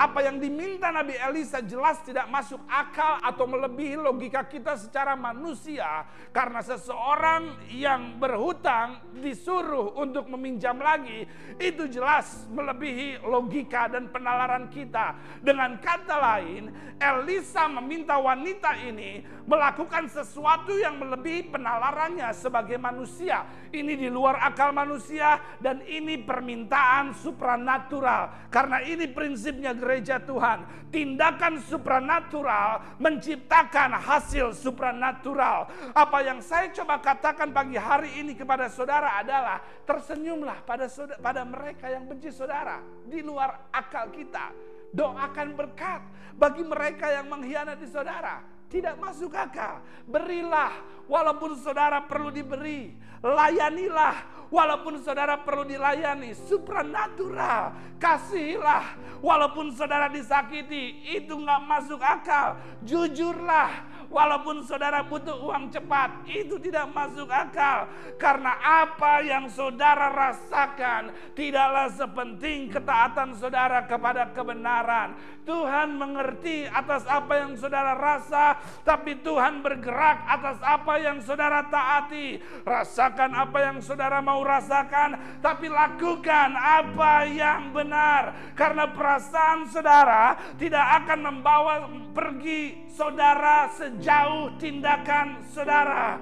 Apa 0.00 0.24
yang 0.24 0.40
diminta 0.40 0.88
Nabi 0.88 1.12
Elisa 1.12 1.60
jelas 1.60 2.00
tidak 2.00 2.24
masuk 2.32 2.56
akal 2.72 3.20
atau 3.20 3.44
melebihi 3.44 4.00
logika 4.00 4.48
kita 4.48 4.72
secara 4.80 5.12
manusia. 5.12 6.08
Karena 6.32 6.64
seseorang 6.64 7.68
yang 7.68 8.16
berhutang 8.16 9.12
disuruh 9.20 9.92
untuk 10.00 10.24
meminjam 10.32 10.80
lagi. 10.80 11.28
Itu 11.60 11.84
jelas 11.84 12.48
melebihi 12.48 13.20
logika 13.28 13.92
dan 13.92 14.08
penalaran 14.08 14.72
kita. 14.72 15.20
Dengan 15.44 15.76
kata 15.76 16.16
lain, 16.16 16.72
Elisa 16.96 17.68
meminta 17.68 18.16
wanita 18.16 18.80
ini 18.80 19.20
melakukan 19.44 20.08
sesuatu 20.08 20.80
yang 20.80 20.96
melebihi 20.96 21.52
penalarannya 21.52 22.32
sebagai 22.32 22.80
manusia. 22.80 23.44
Ini 23.68 24.00
di 24.00 24.08
luar 24.08 24.40
akal 24.48 24.72
manusia 24.72 25.60
dan 25.60 25.84
ini 25.84 26.16
permintaan 26.24 27.12
supranatural. 27.12 28.48
Karena 28.48 28.80
ini 28.80 29.04
prinsipnya 29.04 29.76
Tuhan. 29.98 30.58
Tindakan 30.94 31.58
supranatural 31.66 32.98
menciptakan 33.02 33.98
hasil 33.98 34.54
supranatural. 34.54 35.66
Apa 35.90 36.18
yang 36.22 36.38
saya 36.38 36.70
coba 36.70 37.02
katakan 37.02 37.50
pagi 37.50 37.78
hari 37.78 38.22
ini 38.22 38.38
kepada 38.38 38.70
saudara 38.70 39.18
adalah 39.18 39.58
tersenyumlah 39.86 40.62
pada 40.62 40.86
saudara, 40.86 41.18
pada 41.18 41.42
mereka 41.42 41.90
yang 41.90 42.06
benci 42.06 42.30
saudara 42.30 42.78
di 43.06 43.22
luar 43.22 43.70
akal 43.74 44.14
kita. 44.14 44.54
Doakan 44.90 45.54
berkat 45.54 46.02
bagi 46.34 46.62
mereka 46.66 47.10
yang 47.10 47.30
mengkhianati 47.30 47.86
saudara. 47.86 48.59
Tidak 48.70 48.94
masuk 49.02 49.34
akal. 49.34 49.82
Berilah 50.06 50.70
walaupun 51.10 51.58
saudara 51.58 52.06
perlu 52.06 52.30
diberi. 52.30 52.94
Layanilah 53.18 54.46
walaupun 54.46 55.02
saudara 55.02 55.42
perlu 55.42 55.66
dilayani. 55.66 56.38
Supranatural. 56.46 57.74
Kasihilah 57.98 58.94
walaupun 59.18 59.74
saudara 59.74 60.06
disakiti. 60.06 61.02
Itu 61.18 61.34
nggak 61.34 61.66
masuk 61.66 61.98
akal. 61.98 62.62
Jujurlah 62.86 63.90
walaupun 64.10 64.66
saudara 64.66 65.06
butuh 65.06 65.38
uang 65.38 65.70
cepat, 65.70 66.26
itu 66.26 66.58
tidak 66.58 66.90
masuk 66.90 67.30
akal. 67.30 67.86
Karena 68.18 68.58
apa 68.60 69.22
yang 69.22 69.46
saudara 69.48 70.10
rasakan 70.10 71.14
tidaklah 71.38 71.88
sepenting 71.94 72.68
ketaatan 72.68 73.32
saudara 73.38 73.86
kepada 73.86 74.34
kebenaran. 74.34 75.14
Tuhan 75.40 75.96
mengerti 75.96 76.68
atas 76.68 77.02
apa 77.08 77.42
yang 77.42 77.56
saudara 77.56 77.96
rasa, 77.96 78.60
tapi 78.84 79.18
Tuhan 79.24 79.64
bergerak 79.64 80.22
atas 80.28 80.60
apa 80.60 81.00
yang 81.00 81.18
saudara 81.24 81.66
taati. 81.66 82.38
Rasakan 82.62 83.34
apa 83.34 83.58
yang 83.58 83.78
saudara 83.80 84.20
mau 84.20 84.44
rasakan, 84.44 85.40
tapi 85.40 85.66
lakukan 85.66 86.54
apa 86.54 87.24
yang 87.26 87.72
benar. 87.72 88.54
Karena 88.54 88.92
perasaan 88.92 89.66
saudara 89.72 90.54
tidak 90.60 90.86
akan 91.02 91.18
membawa 91.18 91.88
pergi 92.12 92.89
saudara 92.94 93.70
sejauh 93.74 94.58
tindakan 94.58 95.46
saudara. 95.50 96.18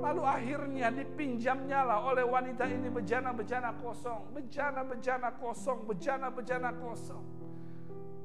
Lalu 0.00 0.22
akhirnya 0.24 0.88
dipinjamnya 0.88 1.84
lah 1.84 2.00
oleh 2.08 2.24
wanita 2.24 2.64
ini 2.64 2.88
bejana-bejana 2.88 3.76
kosong, 3.84 4.32
bejana-bejana 4.32 5.28
kosong, 5.36 5.84
bejana-bejana 5.84 6.72
kosong. 6.80 7.24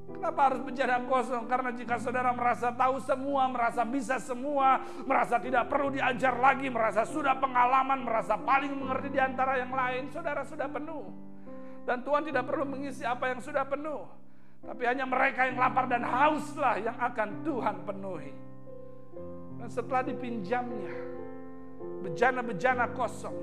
Kenapa 0.06 0.40
harus 0.48 0.62
bejana 0.62 1.02
kosong? 1.04 1.50
Karena 1.50 1.74
jika 1.74 1.98
saudara 1.98 2.30
merasa 2.30 2.70
tahu 2.72 3.02
semua, 3.02 3.50
merasa 3.50 3.82
bisa 3.82 4.16
semua, 4.22 4.80
merasa 5.02 5.36
tidak 5.42 5.66
perlu 5.66 5.92
diajar 5.92 6.38
lagi, 6.38 6.70
merasa 6.70 7.02
sudah 7.04 7.36
pengalaman, 7.36 8.06
merasa 8.06 8.38
paling 8.38 8.70
mengerti 8.70 9.12
di 9.12 9.20
antara 9.20 9.58
yang 9.60 9.74
lain, 9.74 10.08
saudara 10.14 10.46
sudah 10.46 10.70
penuh. 10.70 11.10
Dan 11.84 12.06
Tuhan 12.06 12.22
tidak 12.22 12.46
perlu 12.46 12.64
mengisi 12.64 13.02
apa 13.02 13.34
yang 13.34 13.42
sudah 13.42 13.66
penuh. 13.66 14.25
Tapi 14.66 14.82
hanya 14.82 15.06
mereka 15.06 15.46
yang 15.46 15.56
lapar 15.62 15.86
dan 15.86 16.02
hauslah 16.02 16.82
yang 16.82 16.98
akan 16.98 17.46
Tuhan 17.46 17.76
penuhi. 17.86 18.34
Dan 19.62 19.68
setelah 19.70 20.02
dipinjamnya, 20.02 20.94
bejana-bejana 22.02 22.90
kosong, 22.92 23.38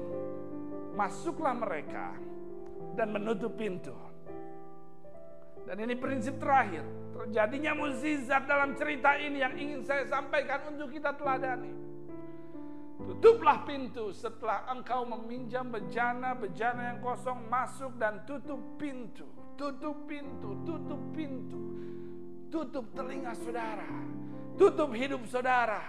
masuklah 0.93 1.55
mereka 1.55 2.13
dan 2.99 3.15
menutup 3.15 3.55
pintu. 3.55 3.95
Dan 5.63 5.79
ini 5.79 5.95
prinsip 5.95 6.37
terakhir. 6.43 6.83
Terjadinya 7.15 7.71
mukjizat 7.77 8.43
dalam 8.43 8.75
cerita 8.75 9.15
ini 9.15 9.39
yang 9.39 9.55
ingin 9.55 9.81
saya 9.87 10.03
sampaikan 10.11 10.75
untuk 10.75 10.91
kita 10.91 11.15
teladani. 11.15 11.71
Tutuplah 13.03 13.67
pintu 13.67 14.15
setelah 14.15 14.63
engkau 14.71 15.03
meminjam 15.03 15.67
bejana-bejana 15.67 16.95
yang 16.95 16.99
kosong 17.03 17.51
masuk 17.51 17.99
dan 17.99 18.23
tutup 18.23 18.59
pintu. 18.79 19.27
Tutup 19.59 20.07
pintu, 20.07 20.55
tutup 20.63 21.01
pintu. 21.11 21.59
Tutup 22.47 22.85
telinga 22.95 23.35
saudara. 23.35 23.89
Tutup 24.55 24.95
hidup 24.95 25.21
saudara. 25.27 25.83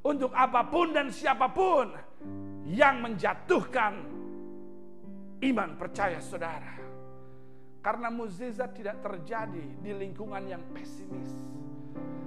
Untuk 0.00 0.30
apa 0.32 0.64
pun 0.64 0.94
dan 0.94 1.10
siapa 1.10 1.50
pun 1.50 1.92
yang 2.64 3.02
menjatuhkan 3.02 4.00
iman 5.42 5.70
percaya 5.74 6.22
saudara. 6.22 6.78
Karena 7.80 8.12
mukjizat 8.12 8.76
tidak 8.76 9.00
terjadi 9.00 9.64
di 9.80 9.92
lingkungan 9.96 10.44
yang 10.46 10.62
pesimis. 10.70 11.49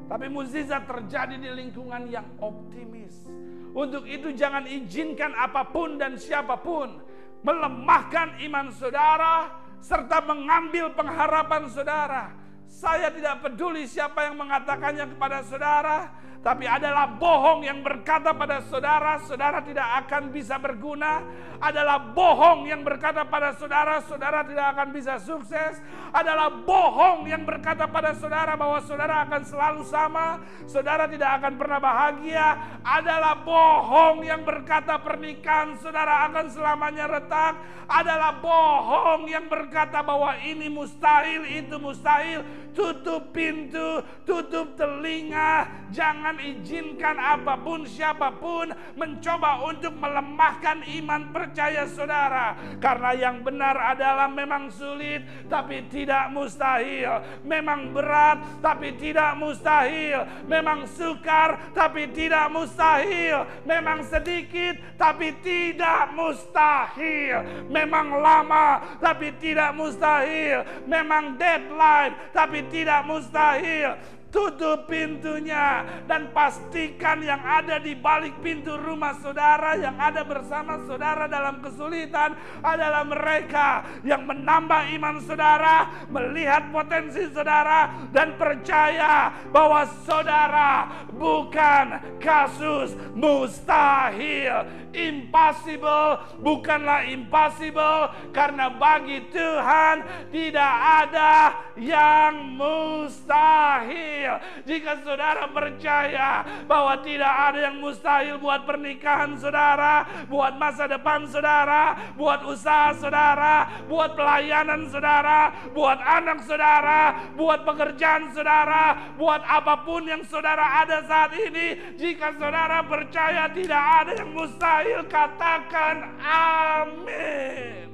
Tapi 0.07 0.25
mukjizat 0.27 0.83
terjadi 0.85 1.35
di 1.39 1.49
lingkungan 1.51 2.07
yang 2.11 2.27
optimis. 2.43 3.25
Untuk 3.73 4.05
itu 4.05 4.35
jangan 4.37 4.69
izinkan 4.69 5.33
apa 5.33 5.65
pun 5.73 5.97
dan 5.97 6.13
siapa 6.19 6.61
pun 6.61 7.01
melemahkan 7.41 8.37
iman 8.45 8.69
saudara 8.69 9.49
serta 9.83 10.23
mengambil 10.23 10.93
pengharapan 10.95 11.67
saudara. 11.67 12.23
Saya 12.69 13.11
tidak 13.13 13.43
peduli 13.43 13.85
siapa 13.85 14.25
yang 14.29 14.39
mengatakannya 14.39 15.05
kepada 15.13 15.45
saudara, 15.45 16.09
tapi 16.43 16.67
adalah 16.67 17.07
bohong 17.07 17.63
yang 17.63 17.79
berkata 17.79 18.35
pada 18.35 18.59
saudara, 18.67 19.15
saudara 19.23 19.63
tidak 19.63 20.03
akan 20.03 20.27
bisa 20.27 20.59
berguna, 20.59 21.23
adalah 21.63 22.11
bohong 22.11 22.67
yang 22.67 22.83
berkata 22.83 23.23
pada 23.23 23.55
saudara, 23.55 24.03
saudara 24.03 24.43
tidak 24.43 24.75
akan 24.75 24.91
bisa 24.91 25.15
sukses, 25.23 25.79
adalah 26.11 26.51
bohong 26.51 27.31
yang 27.31 27.47
berkata 27.47 27.87
pada 27.87 28.11
saudara 28.19 28.59
bahwa 28.59 28.83
saudara 28.83 29.23
akan 29.23 29.41
selalu 29.47 29.87
sama, 29.87 30.43
saudara 30.67 31.07
tidak 31.07 31.31
akan 31.39 31.55
pernah 31.55 31.79
bahagia, 31.79 32.47
adalah 32.83 33.39
bohong 33.39 34.27
yang 34.27 34.43
berkata 34.43 34.99
pernikahan 34.99 35.79
saudara 35.79 36.27
akan 36.27 36.51
selamanya 36.51 37.07
retak, 37.07 37.55
adalah 37.87 38.43
bohong 38.43 39.31
yang 39.31 39.47
berkata 39.47 40.03
bahwa 40.03 40.35
ini 40.43 40.67
mustahil, 40.67 41.47
itu 41.47 41.79
mustahil, 41.79 42.43
tutup 42.75 43.31
pintu, 43.31 44.03
tutup 44.27 44.75
telinga, 44.75 45.87
jangan 45.95 46.32
Jangan 46.33 46.49
izinkan 46.49 47.17
apa 47.21 47.61
pun 47.61 47.85
siapa 47.85 48.33
pun 48.41 48.73
mencoba 48.97 49.69
untuk 49.69 49.93
melemahkan 50.01 50.81
iman 50.81 51.29
percaya 51.29 51.85
saudara. 51.85 52.57
Karena 52.81 53.13
yang 53.13 53.45
benar 53.45 53.77
adalah 53.77 54.25
memang 54.25 54.73
sulit 54.73 55.21
tapi 55.45 55.85
tidak 55.93 56.33
mustahil. 56.33 57.21
Memang 57.45 57.93
berat 57.93 58.41
tapi 58.65 58.97
tidak 58.97 59.37
mustahil. 59.37 60.25
Memang 60.49 60.89
sukar 60.89 61.69
tapi 61.77 62.09
tidak 62.09 62.49
mustahil. 62.49 63.45
Memang 63.69 64.01
sedikit 64.01 64.73
tapi 64.97 65.37
tidak 65.45 66.17
mustahil. 66.17 67.69
Memang 67.69 68.09
lama 68.17 68.97
tapi 68.97 69.37
tidak 69.37 69.69
mustahil. 69.77 70.65
Memang 70.89 71.37
deadline 71.37 72.17
tapi 72.33 72.65
tidak 72.73 73.05
mustahil 73.05 74.01
tutup 74.33 74.89
pintunya 74.89 75.85
dan 76.09 76.33
pastikan 76.33 77.21
yang 77.21 77.37
ada 77.39 77.77
di 77.77 77.93
balik 77.93 78.33
pintu 78.41 78.73
rumah 78.81 79.13
saudara 79.21 79.77
yang 79.77 79.93
ada 80.01 80.25
bersama 80.25 80.81
saudara 80.89 81.29
dalam 81.29 81.61
kesulitan 81.61 82.33
adalah 82.65 83.05
mereka 83.05 83.85
yang 84.01 84.25
menambah 84.25 84.89
iman 84.97 85.21
saudara, 85.21 86.09
melihat 86.09 86.73
potensi 86.73 87.29
saudara 87.29 88.09
dan 88.09 88.33
percaya 88.33 89.29
bahwa 89.53 89.85
saudara 90.01 91.05
bukan 91.13 92.17
kasus 92.17 92.97
mustahil, 93.13 94.82
impossible 94.93 96.21
bukanlah 96.39 97.09
impossible 97.09 98.13
karena 98.31 98.69
bagi 98.77 99.25
Tuhan 99.33 100.29
tidak 100.29 100.73
ada 101.05 101.33
yang 101.77 102.53
mustahil. 102.53 104.37
Jika 104.63 105.01
saudara 105.01 105.49
percaya 105.49 106.45
bahwa 106.69 107.01
tidak 107.01 107.33
ada 107.33 107.59
yang 107.69 107.81
mustahil 107.81 108.37
buat 108.37 108.63
pernikahan 108.69 109.35
saudara, 109.37 110.05
buat 110.29 110.55
masa 110.61 110.85
depan 110.85 111.25
saudara, 111.27 112.13
buat 112.13 112.45
usaha 112.45 112.93
saudara, 112.97 113.83
buat 113.89 114.13
pelayanan 114.13 114.87
saudara, 114.89 115.51
buat 115.73 115.97
anak 115.97 116.45
saudara, 116.45 117.33
buat 117.33 117.65
pekerjaan 117.65 118.29
saudara, 118.31 119.13
buat 119.17 119.41
apa 119.41 119.81
pun 119.81 120.05
yang 120.05 120.21
saudara 120.29 120.85
ada 120.85 121.01
saat 121.09 121.33
ini, 121.33 121.97
jika 121.97 122.35
saudara 122.37 122.85
percaya 122.85 123.49
tidak 123.49 123.83
ada 124.03 124.11
yang 124.21 124.31
mustahil, 124.35 124.82
katakan 125.07 125.97
amin. 126.23 127.87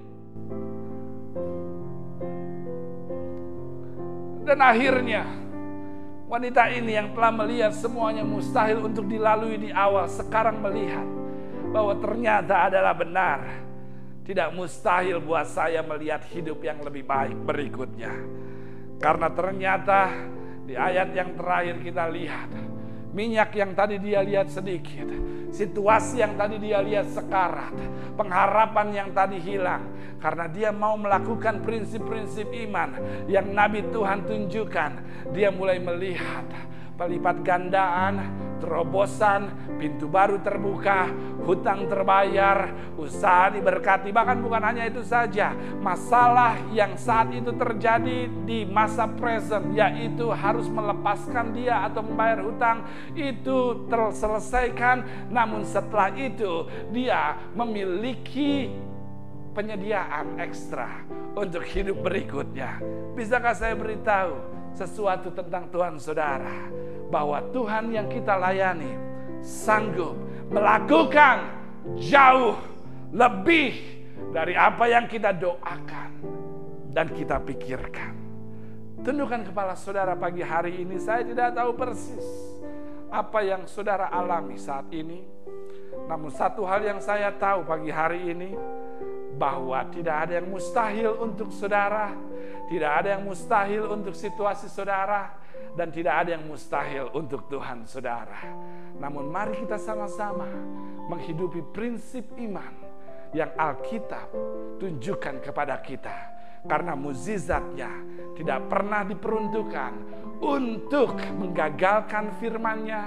Dan 4.46 4.58
akhirnya 4.66 5.30
wanita 6.26 6.74
ini 6.74 6.98
yang 6.98 7.14
telah 7.14 7.34
melihat 7.34 7.74
semuanya 7.74 8.26
mustahil 8.26 8.86
untuk 8.86 9.06
dilalui 9.06 9.62
di 9.62 9.70
awal 9.70 10.10
sekarang 10.10 10.58
melihat 10.62 11.06
bahwa 11.70 11.94
ternyata 12.02 12.66
adalah 12.66 12.98
benar. 12.98 13.40
Tidak 14.26 14.54
mustahil 14.54 15.18
buat 15.22 15.50
saya 15.50 15.82
melihat 15.82 16.22
hidup 16.30 16.62
yang 16.62 16.82
lebih 16.86 17.02
baik 17.02 17.38
berikutnya. 17.50 18.14
Karena 19.02 19.26
ternyata 19.34 20.14
di 20.70 20.78
ayat 20.78 21.10
yang 21.18 21.34
terakhir 21.34 21.82
kita 21.82 22.06
lihat 22.14 22.50
minyak 23.10 23.54
yang 23.58 23.74
tadi 23.74 23.98
dia 23.98 24.22
lihat 24.22 24.54
sedikit, 24.54 25.10
situasi 25.50 26.22
yang 26.22 26.38
tadi 26.38 26.62
dia 26.62 26.80
lihat 26.82 27.10
sekarat, 27.10 27.74
pengharapan 28.14 28.88
yang 28.94 29.10
tadi 29.12 29.42
hilang, 29.42 29.90
karena 30.22 30.46
dia 30.50 30.70
mau 30.70 30.94
melakukan 31.00 31.64
prinsip-prinsip 31.66 32.50
iman 32.70 33.02
yang 33.26 33.50
Nabi 33.50 33.86
Tuhan 33.90 34.26
tunjukkan. 34.30 34.92
Dia 35.34 35.50
mulai 35.50 35.82
melihat 35.82 36.46
pelipat 37.00 37.40
gandaan, 37.48 38.20
terobosan, 38.60 39.48
pintu 39.80 40.12
baru 40.12 40.44
terbuka, 40.44 41.08
hutang 41.48 41.88
terbayar, 41.88 42.76
usaha 43.00 43.48
diberkati. 43.56 44.12
Bahkan 44.12 44.44
bukan 44.44 44.60
hanya 44.60 44.84
itu 44.84 45.00
saja, 45.00 45.56
masalah 45.80 46.60
yang 46.76 47.00
saat 47.00 47.32
itu 47.32 47.56
terjadi 47.56 48.28
di 48.44 48.68
masa 48.68 49.08
present, 49.08 49.72
yaitu 49.72 50.28
harus 50.28 50.68
melepaskan 50.68 51.56
dia 51.56 51.88
atau 51.88 52.04
membayar 52.04 52.44
hutang, 52.44 52.84
itu 53.16 53.88
terselesaikan. 53.88 55.32
Namun 55.32 55.64
setelah 55.64 56.12
itu, 56.20 56.68
dia 56.92 57.40
memiliki 57.56 58.76
penyediaan 59.56 60.36
ekstra 60.38 61.08
untuk 61.34 61.64
hidup 61.64 62.04
berikutnya. 62.04 62.84
Bisakah 63.16 63.56
saya 63.56 63.74
beritahu 63.74 64.59
sesuatu 64.80 65.36
tentang 65.36 65.68
Tuhan 65.68 66.00
saudara? 66.00 66.72
Bahwa 67.12 67.44
Tuhan 67.52 67.92
yang 67.92 68.08
kita 68.08 68.40
layani 68.40 68.96
sanggup 69.44 70.16
melakukan 70.48 71.44
jauh 72.00 72.56
lebih 73.12 73.76
dari 74.32 74.54
apa 74.54 74.86
yang 74.88 75.10
kita 75.10 75.36
doakan 75.36 76.12
dan 76.94 77.12
kita 77.12 77.42
pikirkan. 77.42 78.14
Tundukkan 79.00 79.48
kepala 79.48 79.74
saudara 79.80 80.14
pagi 80.20 80.44
hari 80.44 80.84
ini, 80.84 81.00
saya 81.00 81.24
tidak 81.24 81.56
tahu 81.56 81.72
persis 81.74 82.28
apa 83.10 83.42
yang 83.42 83.66
saudara 83.66 84.12
alami 84.12 84.60
saat 84.60 84.92
ini. 84.92 85.24
Namun 86.06 86.30
satu 86.30 86.68
hal 86.68 86.84
yang 86.84 87.00
saya 87.02 87.32
tahu 87.34 87.66
pagi 87.66 87.90
hari 87.90 88.36
ini, 88.36 88.54
bahwa 89.40 89.80
tidak 89.88 90.28
ada 90.28 90.44
yang 90.44 90.52
mustahil 90.52 91.16
untuk 91.24 91.48
saudara, 91.56 92.12
tidak 92.68 92.92
ada 92.92 93.16
yang 93.16 93.24
mustahil 93.24 93.88
untuk 93.88 94.12
situasi 94.12 94.68
saudara, 94.68 95.32
dan 95.80 95.96
tidak 95.96 96.28
ada 96.28 96.36
yang 96.36 96.44
mustahil 96.44 97.08
untuk 97.16 97.48
Tuhan 97.48 97.88
saudara. 97.88 98.44
Namun 99.00 99.32
mari 99.32 99.64
kita 99.64 99.80
sama-sama 99.80 100.46
menghidupi 101.08 101.64
prinsip 101.72 102.36
iman 102.36 102.74
yang 103.32 103.56
Alkitab 103.56 104.28
tunjukkan 104.84 105.40
kepada 105.40 105.80
kita. 105.80 106.36
Karena 106.68 106.92
muzizatnya 106.92 107.88
tidak 108.36 108.68
pernah 108.68 109.08
diperuntukkan 109.08 109.94
untuk 110.44 111.16
menggagalkan 111.40 112.36
firmannya, 112.36 113.04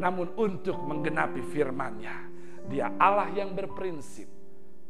namun 0.00 0.32
untuk 0.40 0.80
menggenapi 0.80 1.44
firmannya. 1.44 2.32
Dia 2.72 2.96
Allah 2.96 3.28
yang 3.36 3.52
berprinsip 3.52 4.33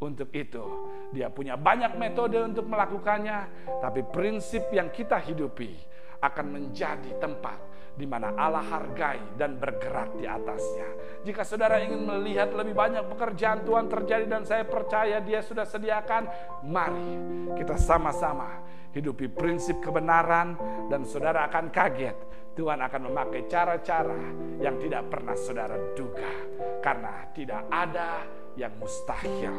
untuk 0.05 0.29
itu. 0.37 0.65
Dia 1.11 1.33
punya 1.33 1.57
banyak 1.57 1.97
metode 1.97 2.37
untuk 2.45 2.69
melakukannya, 2.69 3.73
tapi 3.81 4.05
prinsip 4.05 4.69
yang 4.71 4.93
kita 4.93 5.17
hidupi 5.25 5.73
akan 6.21 6.47
menjadi 6.53 7.17
tempat 7.21 7.75
di 7.95 8.11
mana 8.11 8.35
Allah 8.35 8.67
hargai 8.75 9.39
dan 9.39 9.55
bergerak 9.55 10.19
di 10.19 10.27
atasnya. 10.27 10.89
Jika 11.23 11.47
saudara 11.47 11.79
ingin 11.79 12.03
melihat 12.03 12.51
lebih 12.51 12.75
banyak 12.75 13.07
pekerjaan 13.07 13.63
Tuhan 13.63 13.87
terjadi 13.87 14.27
dan 14.27 14.43
saya 14.43 14.67
percaya 14.67 15.23
dia 15.23 15.41
sudah 15.41 15.63
sediakan, 15.63 16.27
mari 16.67 17.13
kita 17.55 17.79
sama-sama 17.79 18.67
hidupi 18.95 19.31
prinsip 19.31 19.79
kebenaran 19.83 20.59
dan 20.91 21.07
saudara 21.07 21.47
akan 21.51 21.71
kaget 21.71 22.15
Tuhan 22.55 22.79
akan 22.79 23.11
memakai 23.11 23.51
cara-cara 23.51 24.31
yang 24.63 24.79
tidak 24.79 25.11
pernah 25.11 25.35
saudara 25.35 25.75
duga 25.99 26.31
karena 26.79 27.27
tidak 27.35 27.67
ada 27.67 28.23
yang 28.55 28.73
mustahil 28.79 29.55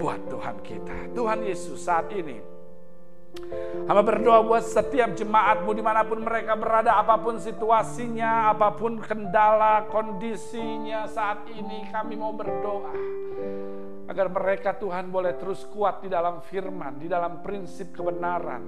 buat 0.00 0.20
Tuhan 0.28 0.56
kita. 0.64 1.12
Tuhan 1.12 1.44
Yesus 1.44 1.84
saat 1.84 2.08
ini 2.12 2.54
Hamba 3.84 4.00
berdoa 4.00 4.40
buat 4.46 4.64
setiap 4.64 5.12
jemaatmu 5.12 5.74
di 5.76 5.82
mana 5.84 6.06
pun 6.06 6.22
mereka 6.24 6.56
berada, 6.56 6.96
apa 6.96 7.20
pun 7.20 7.36
situasinya, 7.36 8.54
apa 8.54 8.72
pun 8.72 8.96
kendala, 9.02 9.90
kondisinya 9.90 11.04
saat 11.10 11.44
ini 11.52 11.84
kami 11.92 12.16
mau 12.16 12.32
berdoa. 12.32 12.94
Agar 14.08 14.32
mereka 14.32 14.72
Tuhan 14.78 15.12
boleh 15.12 15.36
terus 15.36 15.66
kuat 15.68 16.00
di 16.00 16.08
dalam 16.08 16.40
firman, 16.48 16.96
di 16.96 17.10
dalam 17.10 17.44
prinsip 17.44 17.92
kebenaran. 17.92 18.64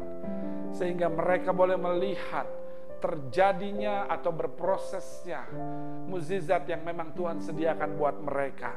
Sehingga 0.76 1.08
mereka 1.08 1.56
boleh 1.56 1.80
melihat 1.80 2.44
terjadinya 3.06 4.10
atau 4.10 4.34
berprosesnya 4.34 5.46
mukjizat 6.10 6.66
yang 6.66 6.82
memang 6.82 7.14
Tuhan 7.14 7.38
sediakan 7.38 7.94
buat 7.94 8.18
mereka. 8.18 8.74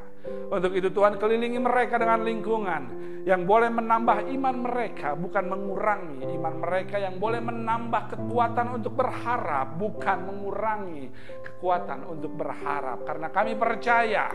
Untuk 0.53 0.77
itu 0.77 0.93
Tuhan 0.93 1.17
kelilingi 1.17 1.57
mereka 1.57 1.97
dengan 1.97 2.21
lingkungan 2.21 2.81
yang 3.25 3.49
boleh 3.49 3.73
menambah 3.73 4.29
iman 4.29 4.55
mereka, 4.69 5.17
bukan 5.17 5.49
mengurangi 5.49 6.29
iman 6.37 6.55
mereka 6.61 7.01
yang 7.01 7.17
boleh 7.17 7.41
menambah 7.41 8.13
kekuatan 8.13 8.77
untuk 8.77 8.93
berharap, 8.93 9.73
bukan 9.81 10.17
mengurangi 10.29 11.09
kekuatan 11.41 12.05
untuk 12.05 12.29
berharap. 12.37 13.01
Karena 13.09 13.33
kami 13.33 13.57
percaya 13.57 14.29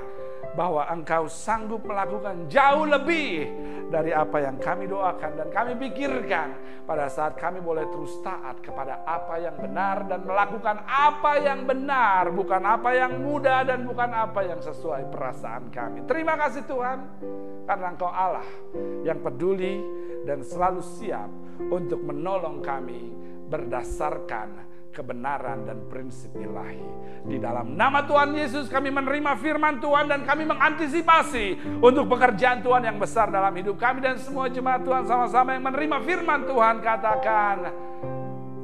bahwa 0.53 0.85
Engkau 0.93 1.25
sanggup 1.27 1.81
melakukan 1.89 2.45
jauh 2.53 2.85
lebih 2.85 3.49
dari 3.89 4.13
apa 4.13 4.45
yang 4.45 4.61
kami 4.61 4.85
doakan 4.85 5.41
dan 5.41 5.49
kami 5.49 5.73
pikirkan 5.81 6.53
pada 6.85 7.09
saat 7.09 7.41
kami 7.41 7.65
boleh 7.65 7.89
terus 7.89 8.21
taat 8.21 8.61
kepada 8.61 9.01
apa 9.09 9.41
yang 9.41 9.57
benar 9.57 10.05
dan 10.05 10.21
melakukan 10.29 10.85
apa 10.85 11.33
yang 11.41 11.65
benar, 11.65 12.29
bukan 12.29 12.61
apa 12.61 12.91
yang 12.93 13.13
mudah 13.25 13.65
dan 13.65 13.89
bukan 13.89 14.11
apa 14.13 14.41
yang 14.45 14.61
sesuai 14.61 15.09
perasaan 15.09 15.73
kami. 15.73 16.05
Terima 16.05 16.37
kasih 16.37 16.69
Tuhan 16.69 16.99
karena 17.65 17.87
Engkau 17.97 18.13
Allah 18.13 18.47
yang 19.01 19.25
peduli 19.25 19.81
dan 20.29 20.45
selalu 20.45 20.85
siap 20.85 21.31
untuk 21.73 22.01
menolong 22.05 22.61
kami 22.61 23.13
berdasarkan 23.49 24.74
kebenaran 24.95 25.67
dan 25.67 25.91
prinsip 25.91 26.31
ilahi. 26.39 26.81
Di 27.27 27.43
dalam 27.43 27.75
nama 27.75 28.07
Tuhan 28.07 28.31
Yesus 28.39 28.71
kami 28.71 28.95
menerima 28.95 29.35
firman 29.43 29.83
Tuhan 29.83 30.07
dan 30.07 30.23
kami 30.23 30.47
mengantisipasi 30.47 31.81
untuk 31.83 32.07
pekerjaan 32.07 32.63
Tuhan 32.63 32.87
yang 32.87 33.03
besar 33.03 33.29
dalam 33.35 33.51
hidup 33.59 33.75
kami 33.75 33.99
dan 33.99 34.17
semua 34.23 34.47
jemaat 34.47 34.87
Tuhan 34.87 35.05
sama-sama 35.11 35.59
yang 35.59 35.65
menerima 35.67 35.99
firman 36.07 36.47
Tuhan 36.47 36.79
katakan 36.79 37.57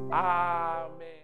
amin. 0.09 1.20